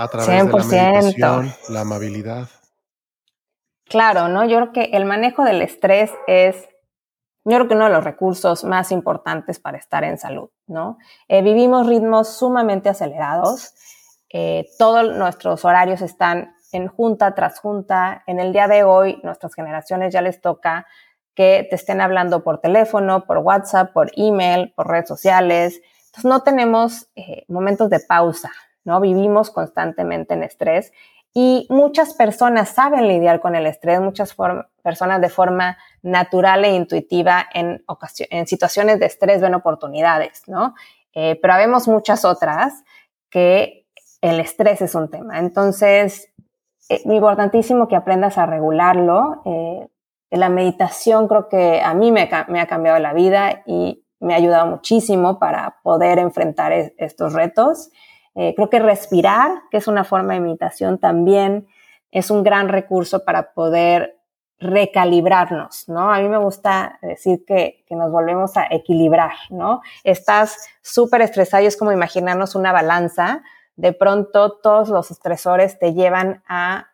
[0.00, 2.48] a través de la meditación, la amabilidad.
[3.84, 4.46] Claro, ¿no?
[4.46, 6.56] Yo creo que el manejo del estrés es,
[7.44, 10.96] yo creo que uno de los recursos más importantes para estar en salud, ¿no?
[11.28, 13.74] Eh, vivimos ritmos sumamente acelerados,
[14.32, 18.22] eh, todos nuestros horarios están en junta tras junta.
[18.26, 20.86] En el día de hoy, nuestras generaciones ya les toca
[21.34, 25.80] que te estén hablando por teléfono, por WhatsApp, por email, por redes sociales.
[26.06, 28.50] Entonces no tenemos eh, momentos de pausa,
[28.90, 29.00] ¿no?
[29.00, 30.92] Vivimos constantemente en estrés
[31.32, 34.34] y muchas personas saben lidiar con el estrés, muchas
[34.82, 37.84] personas de forma natural e intuitiva en,
[38.46, 40.74] situaciones de estrés ven oportunidades, ¿no?
[41.14, 42.82] Eh, pero habemos muchas otras
[43.30, 43.86] que
[44.20, 45.38] el estrés es un tema.
[45.38, 46.32] Entonces,
[46.88, 49.42] es eh, importantísimo que aprendas a regularlo.
[49.44, 49.86] Eh,
[50.30, 54.66] la meditación creo que a mí me, ha cambiado la vida y me ha ayudado
[54.66, 57.90] muchísimo para poder enfrentar estos retos.
[58.40, 61.68] Eh, creo que respirar, que es una forma de meditación, también
[62.10, 64.16] es un gran recurso para poder
[64.58, 66.10] recalibrarnos, ¿no?
[66.10, 69.82] A mí me gusta decir que, que nos volvemos a equilibrar, ¿no?
[70.04, 73.42] Estás súper estresado y es como imaginarnos una balanza
[73.76, 76.86] de pronto todos los estresores te llevan a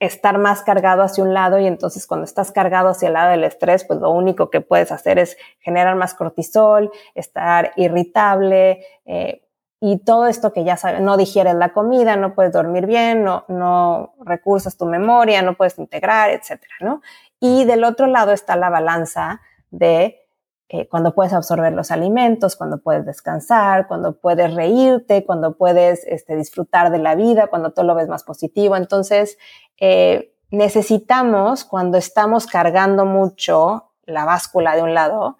[0.00, 3.44] estar más cargado hacia un lado y entonces cuando estás cargado hacia el lado del
[3.44, 9.43] estrés, pues lo único que puedes hacer es generar más cortisol, estar irritable eh,
[9.86, 13.44] y todo esto que ya sabes, no digieres la comida, no puedes dormir bien, no,
[13.48, 17.02] no recursas tu memoria, no puedes integrar, etcétera, ¿no?
[17.38, 20.22] Y del otro lado está la balanza de
[20.70, 26.34] eh, cuando puedes absorber los alimentos, cuando puedes descansar, cuando puedes reírte, cuando puedes este,
[26.34, 28.76] disfrutar de la vida, cuando todo lo ves más positivo.
[28.76, 29.36] Entonces,
[29.76, 35.36] eh, necesitamos, cuando estamos cargando mucho la báscula de un lado,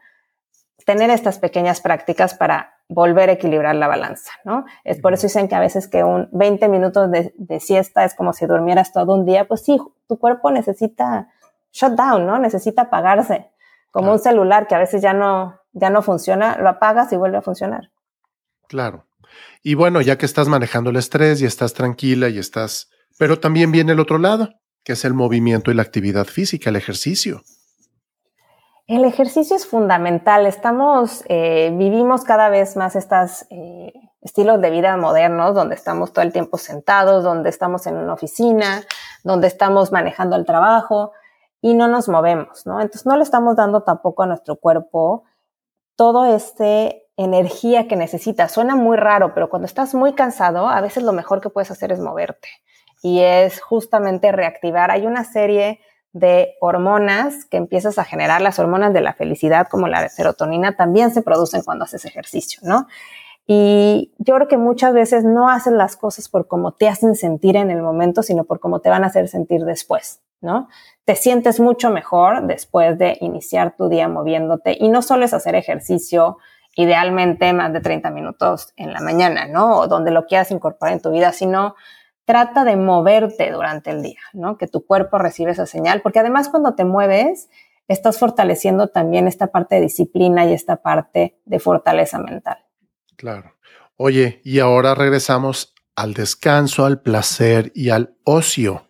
[0.84, 4.64] tener estas pequeñas prácticas para volver a equilibrar la balanza, ¿no?
[4.84, 8.14] Es por eso dicen que a veces que un 20 minutos de, de, siesta es
[8.14, 9.78] como si durmieras todo un día, pues sí,
[10.08, 11.28] tu cuerpo necesita
[11.72, 12.38] shutdown, ¿no?
[12.38, 13.50] Necesita apagarse,
[13.90, 17.38] como un celular que a veces ya no, ya no funciona, lo apagas y vuelve
[17.38, 17.90] a funcionar.
[18.68, 19.06] Claro.
[19.62, 23.72] Y bueno, ya que estás manejando el estrés y estás tranquila y estás, pero también
[23.72, 24.50] viene el otro lado,
[24.84, 27.42] que es el movimiento y la actividad física, el ejercicio.
[28.86, 30.44] El ejercicio es fundamental.
[30.44, 36.22] Estamos, eh, vivimos cada vez más estos eh, estilos de vida modernos, donde estamos todo
[36.22, 38.82] el tiempo sentados, donde estamos en una oficina,
[39.22, 41.12] donde estamos manejando el trabajo
[41.62, 42.78] y no nos movemos, ¿no?
[42.78, 45.24] Entonces no le estamos dando tampoco a nuestro cuerpo
[45.96, 48.50] todo este energía que necesita.
[48.50, 51.90] Suena muy raro, pero cuando estás muy cansado, a veces lo mejor que puedes hacer
[51.90, 52.48] es moverte
[53.02, 54.90] y es justamente reactivar.
[54.90, 55.80] Hay una serie
[56.14, 61.12] de hormonas que empiezas a generar, las hormonas de la felicidad como la serotonina también
[61.12, 62.86] se producen cuando haces ejercicio, ¿no?
[63.46, 67.56] Y yo creo que muchas veces no haces las cosas por cómo te hacen sentir
[67.56, 70.68] en el momento, sino por cómo te van a hacer sentir después, ¿no?
[71.04, 75.56] Te sientes mucho mejor después de iniciar tu día moviéndote y no solo es hacer
[75.56, 76.38] ejercicio,
[76.76, 79.80] idealmente más de 30 minutos en la mañana, ¿no?
[79.80, 81.74] O donde lo quieras incorporar en tu vida, sino
[82.24, 84.56] trata de moverte durante el día, ¿no?
[84.58, 87.48] Que tu cuerpo recibe esa señal, porque además cuando te mueves,
[87.88, 92.64] estás fortaleciendo también esta parte de disciplina y esta parte de fortaleza mental.
[93.16, 93.54] Claro.
[93.96, 98.88] Oye, y ahora regresamos al descanso, al placer y al ocio.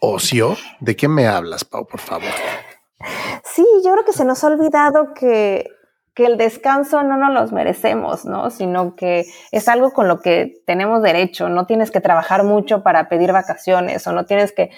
[0.00, 0.56] ¿Ocio?
[0.80, 2.30] ¿De qué me hablas, Pau, por favor?
[3.44, 5.66] Sí, yo creo que se nos ha olvidado que
[6.14, 8.50] que el descanso no nos los merecemos, ¿no?
[8.50, 11.48] Sino que es algo con lo que tenemos derecho.
[11.48, 14.70] No tienes que trabajar mucho para pedir vacaciones o no tienes que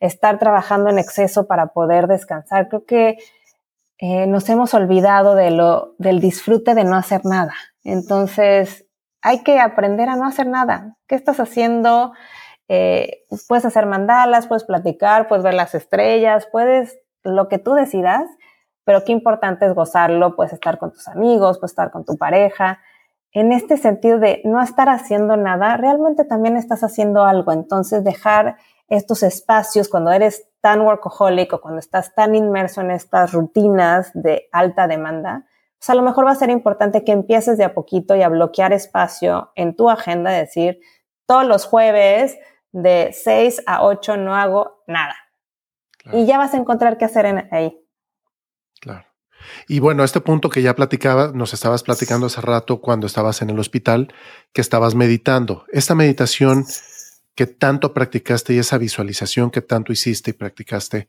[0.00, 2.68] estar trabajando en exceso para poder descansar.
[2.68, 3.16] Creo que
[3.98, 7.54] eh, nos hemos olvidado de lo, del disfrute de no hacer nada.
[7.84, 8.86] Entonces,
[9.22, 10.96] hay que aprender a no hacer nada.
[11.06, 12.12] ¿Qué estás haciendo?
[12.68, 18.24] Eh, puedes hacer mandalas, puedes platicar, puedes ver las estrellas, puedes lo que tú decidas
[18.84, 22.80] pero qué importante es gozarlo, puedes estar con tus amigos, puedes estar con tu pareja.
[23.32, 27.52] En este sentido de no estar haciendo nada, realmente también estás haciendo algo.
[27.52, 28.56] Entonces, dejar
[28.88, 34.48] estos espacios cuando eres tan workaholic o cuando estás tan inmerso en estas rutinas de
[34.52, 35.46] alta demanda,
[35.78, 38.28] pues a lo mejor va a ser importante que empieces de a poquito y a
[38.28, 40.78] bloquear espacio en tu agenda, decir,
[41.26, 42.38] todos los jueves
[42.72, 45.14] de 6 a 8 no hago nada.
[46.12, 47.81] Y ya vas a encontrar qué hacer en, ahí.
[48.82, 49.06] Claro.
[49.68, 53.50] Y bueno, este punto que ya platicaba, nos estabas platicando hace rato cuando estabas en
[53.50, 54.12] el hospital,
[54.52, 55.64] que estabas meditando.
[55.68, 56.66] Esta meditación
[57.36, 61.08] que tanto practicaste y esa visualización que tanto hiciste y practicaste,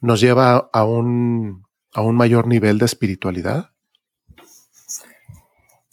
[0.00, 3.70] ¿nos lleva a un, a un mayor nivel de espiritualidad?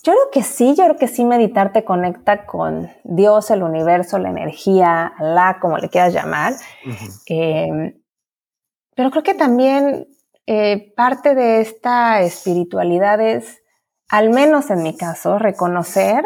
[0.03, 4.19] Yo creo que sí, yo creo que sí meditar te conecta con Dios, el universo,
[4.19, 6.53] la energía, la, como le quieras llamar.
[7.27, 7.95] Eh,
[8.93, 10.07] pero creo que también
[10.47, 13.61] eh, parte de esta espiritualidad es,
[14.07, 16.23] al menos en mi caso, reconocer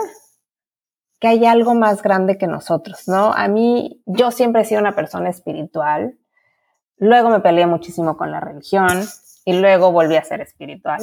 [1.19, 3.33] que hay algo más grande que nosotros, ¿no?
[3.33, 6.19] A mí, yo siempre he sido una persona espiritual,
[6.97, 9.03] luego me peleé muchísimo con la religión
[9.43, 11.01] y luego volví a ser espiritual.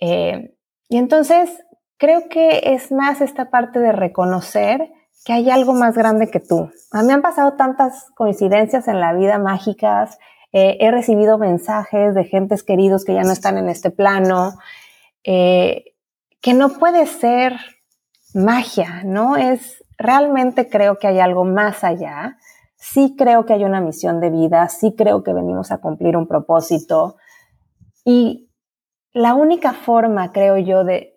[0.00, 0.54] Eh,
[0.88, 1.50] y entonces,
[1.98, 4.90] creo que es más esta parte de reconocer
[5.24, 6.70] que hay algo más grande que tú.
[6.90, 10.18] A mí han pasado tantas coincidencias en la vida mágicas,
[10.52, 14.54] eh, he recibido mensajes de gentes queridos que ya no están en este plano,
[15.24, 15.94] eh,
[16.40, 17.56] que no puede ser
[18.34, 19.36] magia, ¿no?
[19.36, 22.36] Es, realmente creo que hay algo más allá.
[22.76, 26.26] Sí creo que hay una misión de vida, sí creo que venimos a cumplir un
[26.26, 27.16] propósito.
[28.04, 28.50] Y
[29.12, 31.16] la única forma, creo yo, de,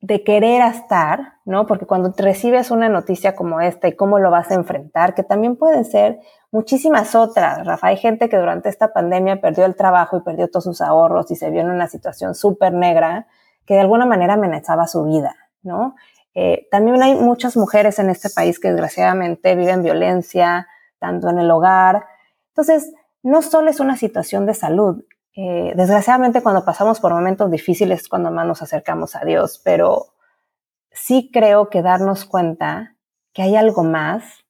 [0.00, 1.66] de querer estar, ¿no?
[1.66, 5.56] Porque cuando recibes una noticia como esta y cómo lo vas a enfrentar, que también
[5.56, 6.20] puede ser
[6.56, 7.88] muchísimas otras, Rafa.
[7.88, 11.36] Hay gente que durante esta pandemia perdió el trabajo y perdió todos sus ahorros y
[11.36, 13.26] se vio en una situación súper negra
[13.66, 15.96] que de alguna manera amenazaba su vida, ¿no?
[16.34, 20.66] Eh, también hay muchas mujeres en este país que desgraciadamente viven violencia,
[20.98, 22.06] tanto en el hogar.
[22.48, 22.90] Entonces,
[23.22, 25.04] no solo es una situación de salud.
[25.34, 30.06] Eh, desgraciadamente, cuando pasamos por momentos difíciles es cuando más nos acercamos a Dios, pero
[30.90, 32.96] sí creo que darnos cuenta
[33.34, 34.45] que hay algo más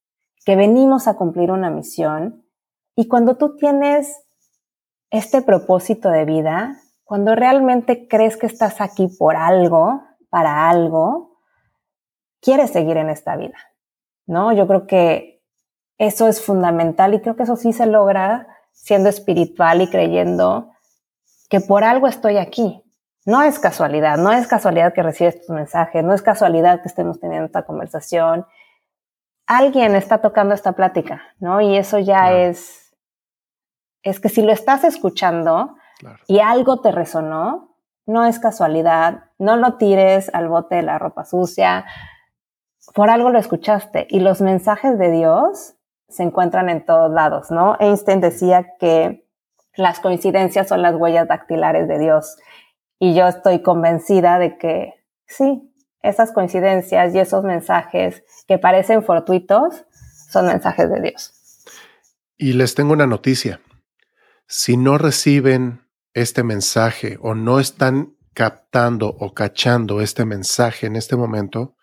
[0.47, 2.47] que venimos a cumplir una misión
[2.95, 4.23] y cuando tú tienes
[5.11, 11.41] este propósito de vida, cuando realmente crees que estás aquí por algo, para algo,
[12.41, 13.59] quieres seguir en esta vida,
[14.27, 14.53] ¿no?
[14.53, 15.43] Yo creo que
[15.99, 20.71] eso es fundamental y creo que eso sí se logra siendo espiritual y creyendo
[21.51, 22.85] que por algo estoy aquí.
[23.25, 27.19] No es casualidad, no es casualidad que recibes tu mensaje, no es casualidad que estemos
[27.19, 28.47] teniendo esta conversación.
[29.47, 31.61] Alguien está tocando esta plática, ¿no?
[31.61, 32.95] Y eso ya es,
[34.03, 35.77] es que si lo estás escuchando
[36.27, 37.77] y algo te resonó,
[38.07, 41.85] no es casualidad, no lo tires al bote de la ropa sucia,
[42.95, 44.07] por algo lo escuchaste.
[44.11, 45.75] Y los mensajes de Dios
[46.09, 47.77] se encuentran en todos lados, ¿no?
[47.81, 49.27] Einstein decía que
[49.75, 52.37] las coincidencias son las huellas dactilares de Dios.
[52.99, 54.95] Y yo estoy convencida de que
[55.27, 55.66] sí,
[56.09, 59.85] esas coincidencias y esos mensajes que parecen fortuitos
[60.31, 61.33] son mensajes de Dios.
[62.37, 63.61] Y les tengo una noticia.
[64.47, 71.17] Si no reciben este mensaje o no están captando o cachando este mensaje en este
[71.17, 71.77] momento,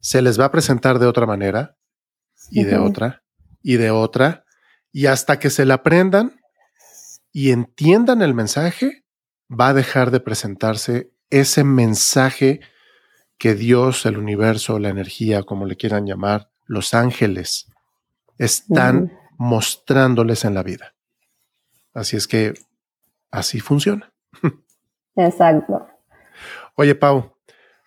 [0.00, 1.76] se les va a presentar de otra manera
[2.50, 3.22] y de otra
[3.62, 4.44] y de otra
[4.92, 6.40] y hasta que se la aprendan
[7.32, 9.04] y entiendan el mensaje,
[9.50, 12.60] va a dejar de presentarse ese mensaje
[13.44, 17.70] que Dios, el universo, la energía, como le quieran llamar, los ángeles,
[18.38, 20.94] están mostrándoles en la vida.
[21.92, 22.54] Así es que
[23.30, 24.14] así funciona.
[25.16, 25.86] Exacto.
[26.74, 27.36] Oye, Pau,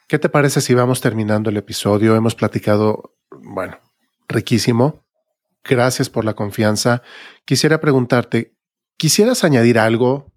[0.07, 2.15] ¿qué te parece si vamos terminando el episodio?
[2.15, 3.79] Hemos platicado, bueno,
[4.27, 5.07] riquísimo.
[5.63, 7.01] Gracias por la confianza.
[7.45, 8.55] Quisiera preguntarte,
[8.95, 10.31] ¿quisieras añadir algo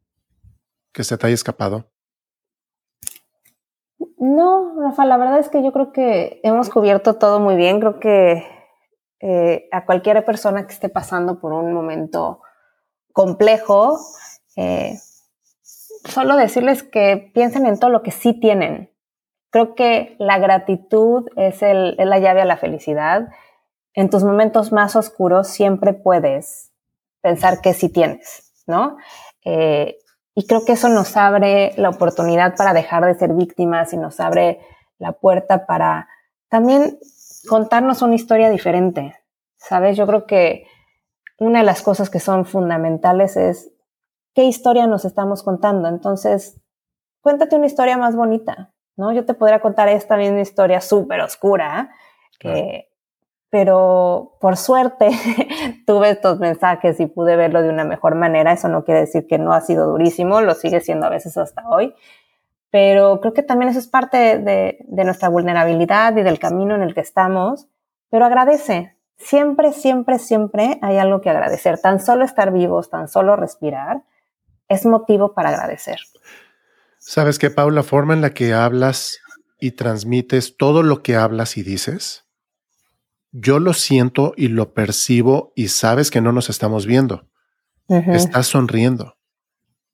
[0.95, 1.90] que se te haya escapado?
[4.21, 7.81] No, Rafa, la verdad es que yo creo que hemos cubierto todo muy bien.
[7.81, 8.45] Creo que
[9.19, 12.43] eh, a cualquier persona que esté pasando por un momento
[13.15, 13.99] complejo,
[14.57, 14.99] eh,
[15.63, 18.93] solo decirles que piensen en todo lo que sí tienen.
[19.49, 23.31] Creo que la gratitud es, la llave a la felicidad.
[23.95, 26.73] En tus momentos más oscuros siempre puedes
[27.23, 28.99] pensar que sí tienes, ¿no?
[29.47, 29.97] Eh,
[30.41, 34.21] y creo que eso nos abre la oportunidad para dejar de ser víctimas y nos
[34.21, 34.59] abre
[34.97, 36.09] la puerta para
[36.49, 36.99] también
[37.47, 39.15] contarnos una historia diferente.
[39.57, 39.99] ¿Sabes?
[39.99, 40.67] Yo creo que
[41.37, 43.71] una de las cosas que son fundamentales es
[44.35, 45.89] qué historia nos estamos contando.
[45.89, 46.59] Entonces,
[47.21, 49.13] cuéntate una historia más bonita, ¿no?
[49.13, 51.91] Yo te podría contar esta misma historia súper oscura,
[52.39, 52.90] que
[53.51, 55.11] pero por suerte
[55.87, 58.53] tuve estos mensajes y pude verlo de una mejor manera.
[58.53, 61.69] Eso no quiere decir que no ha sido durísimo, lo sigue siendo a veces hasta
[61.69, 61.93] hoy,
[62.71, 66.95] pero creo que también eso es parte de, nuestra vulnerabilidad y del camino en el
[66.95, 67.67] que estamos,
[68.09, 68.97] pero agradece.
[69.19, 71.79] Siempre, siempre, siempre hay algo que agradecer.
[71.79, 74.03] Tan solo estar vivos, tan solo respirar,
[74.69, 75.99] es motivo para agradecer.
[76.99, 77.77] ¿Sabes qué, Paula?
[77.77, 79.19] La forma en la que hablas
[79.59, 82.25] y transmites todo lo que hablas y dices,
[83.33, 87.29] yo lo siento y lo percibo y sabes que no nos estamos viendo.
[87.89, 89.17] Estás sonriendo.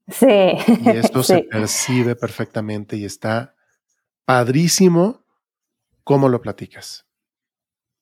[0.08, 0.26] Sí.
[0.26, 3.54] Y esto se percibe perfectamente y está
[4.24, 5.24] padrísimo
[6.04, 7.06] cómo lo platicas.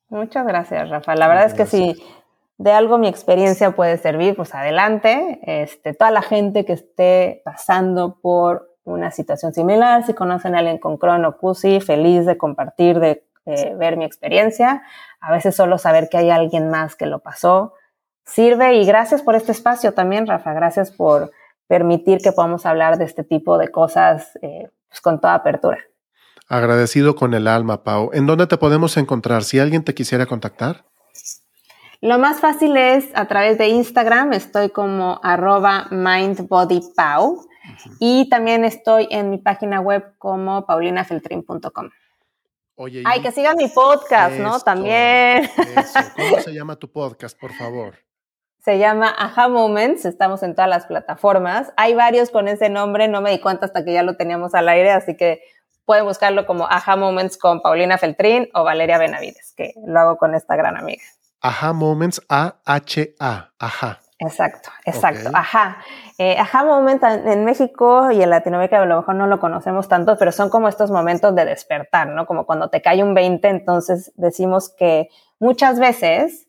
[0.08, 1.14] Muchas gracias, Rafa.
[1.14, 2.02] La verdad es que si
[2.58, 5.40] de algo mi experiencia puede servir, pues adelante.
[5.42, 10.78] Este, toda la gente que esté pasando por una situación similar, si conocen a alguien
[10.78, 11.36] con Crono
[11.80, 14.82] feliz de compartir, de eh, ver mi experiencia.
[15.24, 17.72] A veces solo saber que hay alguien más que lo pasó
[18.26, 20.52] sirve y gracias por este espacio también, Rafa.
[20.52, 21.30] Gracias por
[21.66, 25.78] permitir que podamos hablar de este tipo de cosas eh, pues, con toda apertura.
[26.48, 28.10] Agradecido con el alma, Pau.
[28.12, 29.44] ¿En dónde te podemos encontrar?
[29.44, 30.84] Si alguien te quisiera contactar.
[32.02, 37.46] Lo más fácil es a través de Instagram, estoy como arroba mindbodypau
[37.98, 41.88] y también estoy en mi página web como paulinafeltrin.com.
[42.76, 44.58] Oye, Ay, que sigan mi podcast, ¿no?
[44.60, 45.48] También.
[46.16, 47.98] ¿Cómo se llama tu podcast, por favor?
[48.64, 51.72] Se llama Aha Moments, estamos en todas las plataformas.
[51.76, 54.68] Hay varios con ese nombre, no me di cuenta hasta que ya lo teníamos al
[54.70, 55.42] aire, así que
[55.84, 60.34] pueden buscarlo como Aha Moments con Paulina Feltrín o Valeria Benavides, que lo hago con
[60.34, 61.02] esta gran amiga.
[61.42, 64.00] Aha Moments, A-H-A, Ajá.
[64.26, 65.78] Exacto, exacto, ajá.
[66.18, 70.16] Eh, ajá moment en México y en Latinoamérica a lo mejor no lo conocemos tanto,
[70.16, 72.26] pero son como estos momentos de despertar, ¿no?
[72.26, 75.08] Como cuando te cae un 20, entonces decimos que
[75.38, 76.46] muchas veces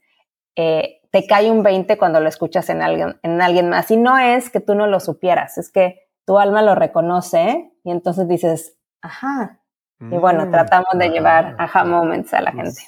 [0.55, 3.89] eh, te cae un 20 cuando lo escuchas en alguien, en alguien más.
[3.91, 7.91] Y no es que tú no lo supieras, es que tu alma lo reconoce y
[7.91, 9.61] entonces dices, ajá.
[9.99, 12.81] Y bueno, mm, tratamos de llevar ajá moments a la gente.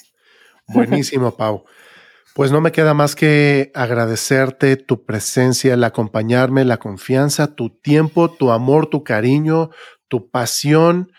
[0.67, 1.63] Buenísimo, Pau.
[2.37, 8.29] Pues no me queda más que agradecerte tu presencia, el acompañarme, la confianza, tu tiempo,
[8.29, 9.71] tu amor, tu cariño,
[10.07, 11.11] tu pasión,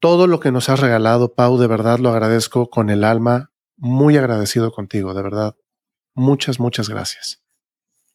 [0.00, 4.16] todo lo que nos has regalado, Pau, de verdad lo agradezco con el alma, muy
[4.16, 5.56] agradecido contigo, de verdad.
[6.14, 7.44] Muchas, muchas gracias.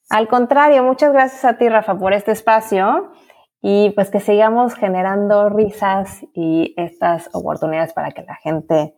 [0.10, 3.12] Al contrario, muchas gracias a ti, Rafa, por este espacio
[3.62, 8.96] y pues que sigamos generando risas y estas oportunidades para que la gente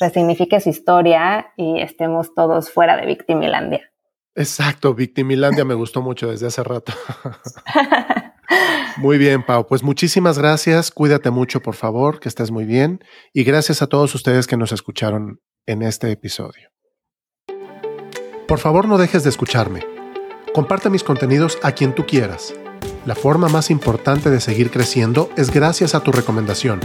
[0.00, 3.90] resignifique su historia y estemos todos fuera de Victimilandia.
[4.34, 6.92] Exacto, Victimilandia me gustó mucho desde hace rato.
[8.96, 9.66] muy bien, Pau.
[9.66, 10.90] Pues muchísimas gracias.
[10.90, 13.04] Cuídate mucho, por favor, que estés muy bien.
[13.32, 16.70] Y gracias a todos ustedes que nos escucharon en este episodio.
[18.48, 19.86] Por favor, no dejes de escucharme.
[20.52, 22.54] Comparte mis contenidos a quien tú quieras.
[23.06, 26.80] La forma más importante de seguir creciendo es gracias a tu recomendación,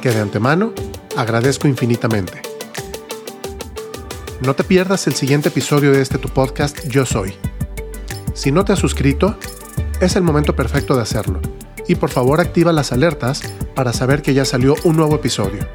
[0.00, 0.72] que de antemano
[1.16, 2.42] agradezco infinitamente.
[4.42, 7.34] No te pierdas el siguiente episodio de este tu podcast Yo Soy.
[8.34, 9.38] Si no te has suscrito,
[10.00, 11.40] es el momento perfecto de hacerlo.
[11.88, 13.42] Y por favor activa las alertas
[13.74, 15.66] para saber que ya salió un nuevo episodio.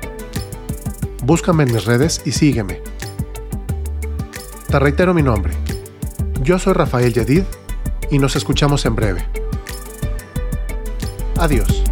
[1.24, 2.82] Búscame en mis redes y sígueme.
[4.68, 5.54] Te reitero mi nombre.
[6.42, 7.44] Yo soy Rafael Yedid
[8.10, 9.26] y nos escuchamos en breve.
[11.38, 11.91] Adiós.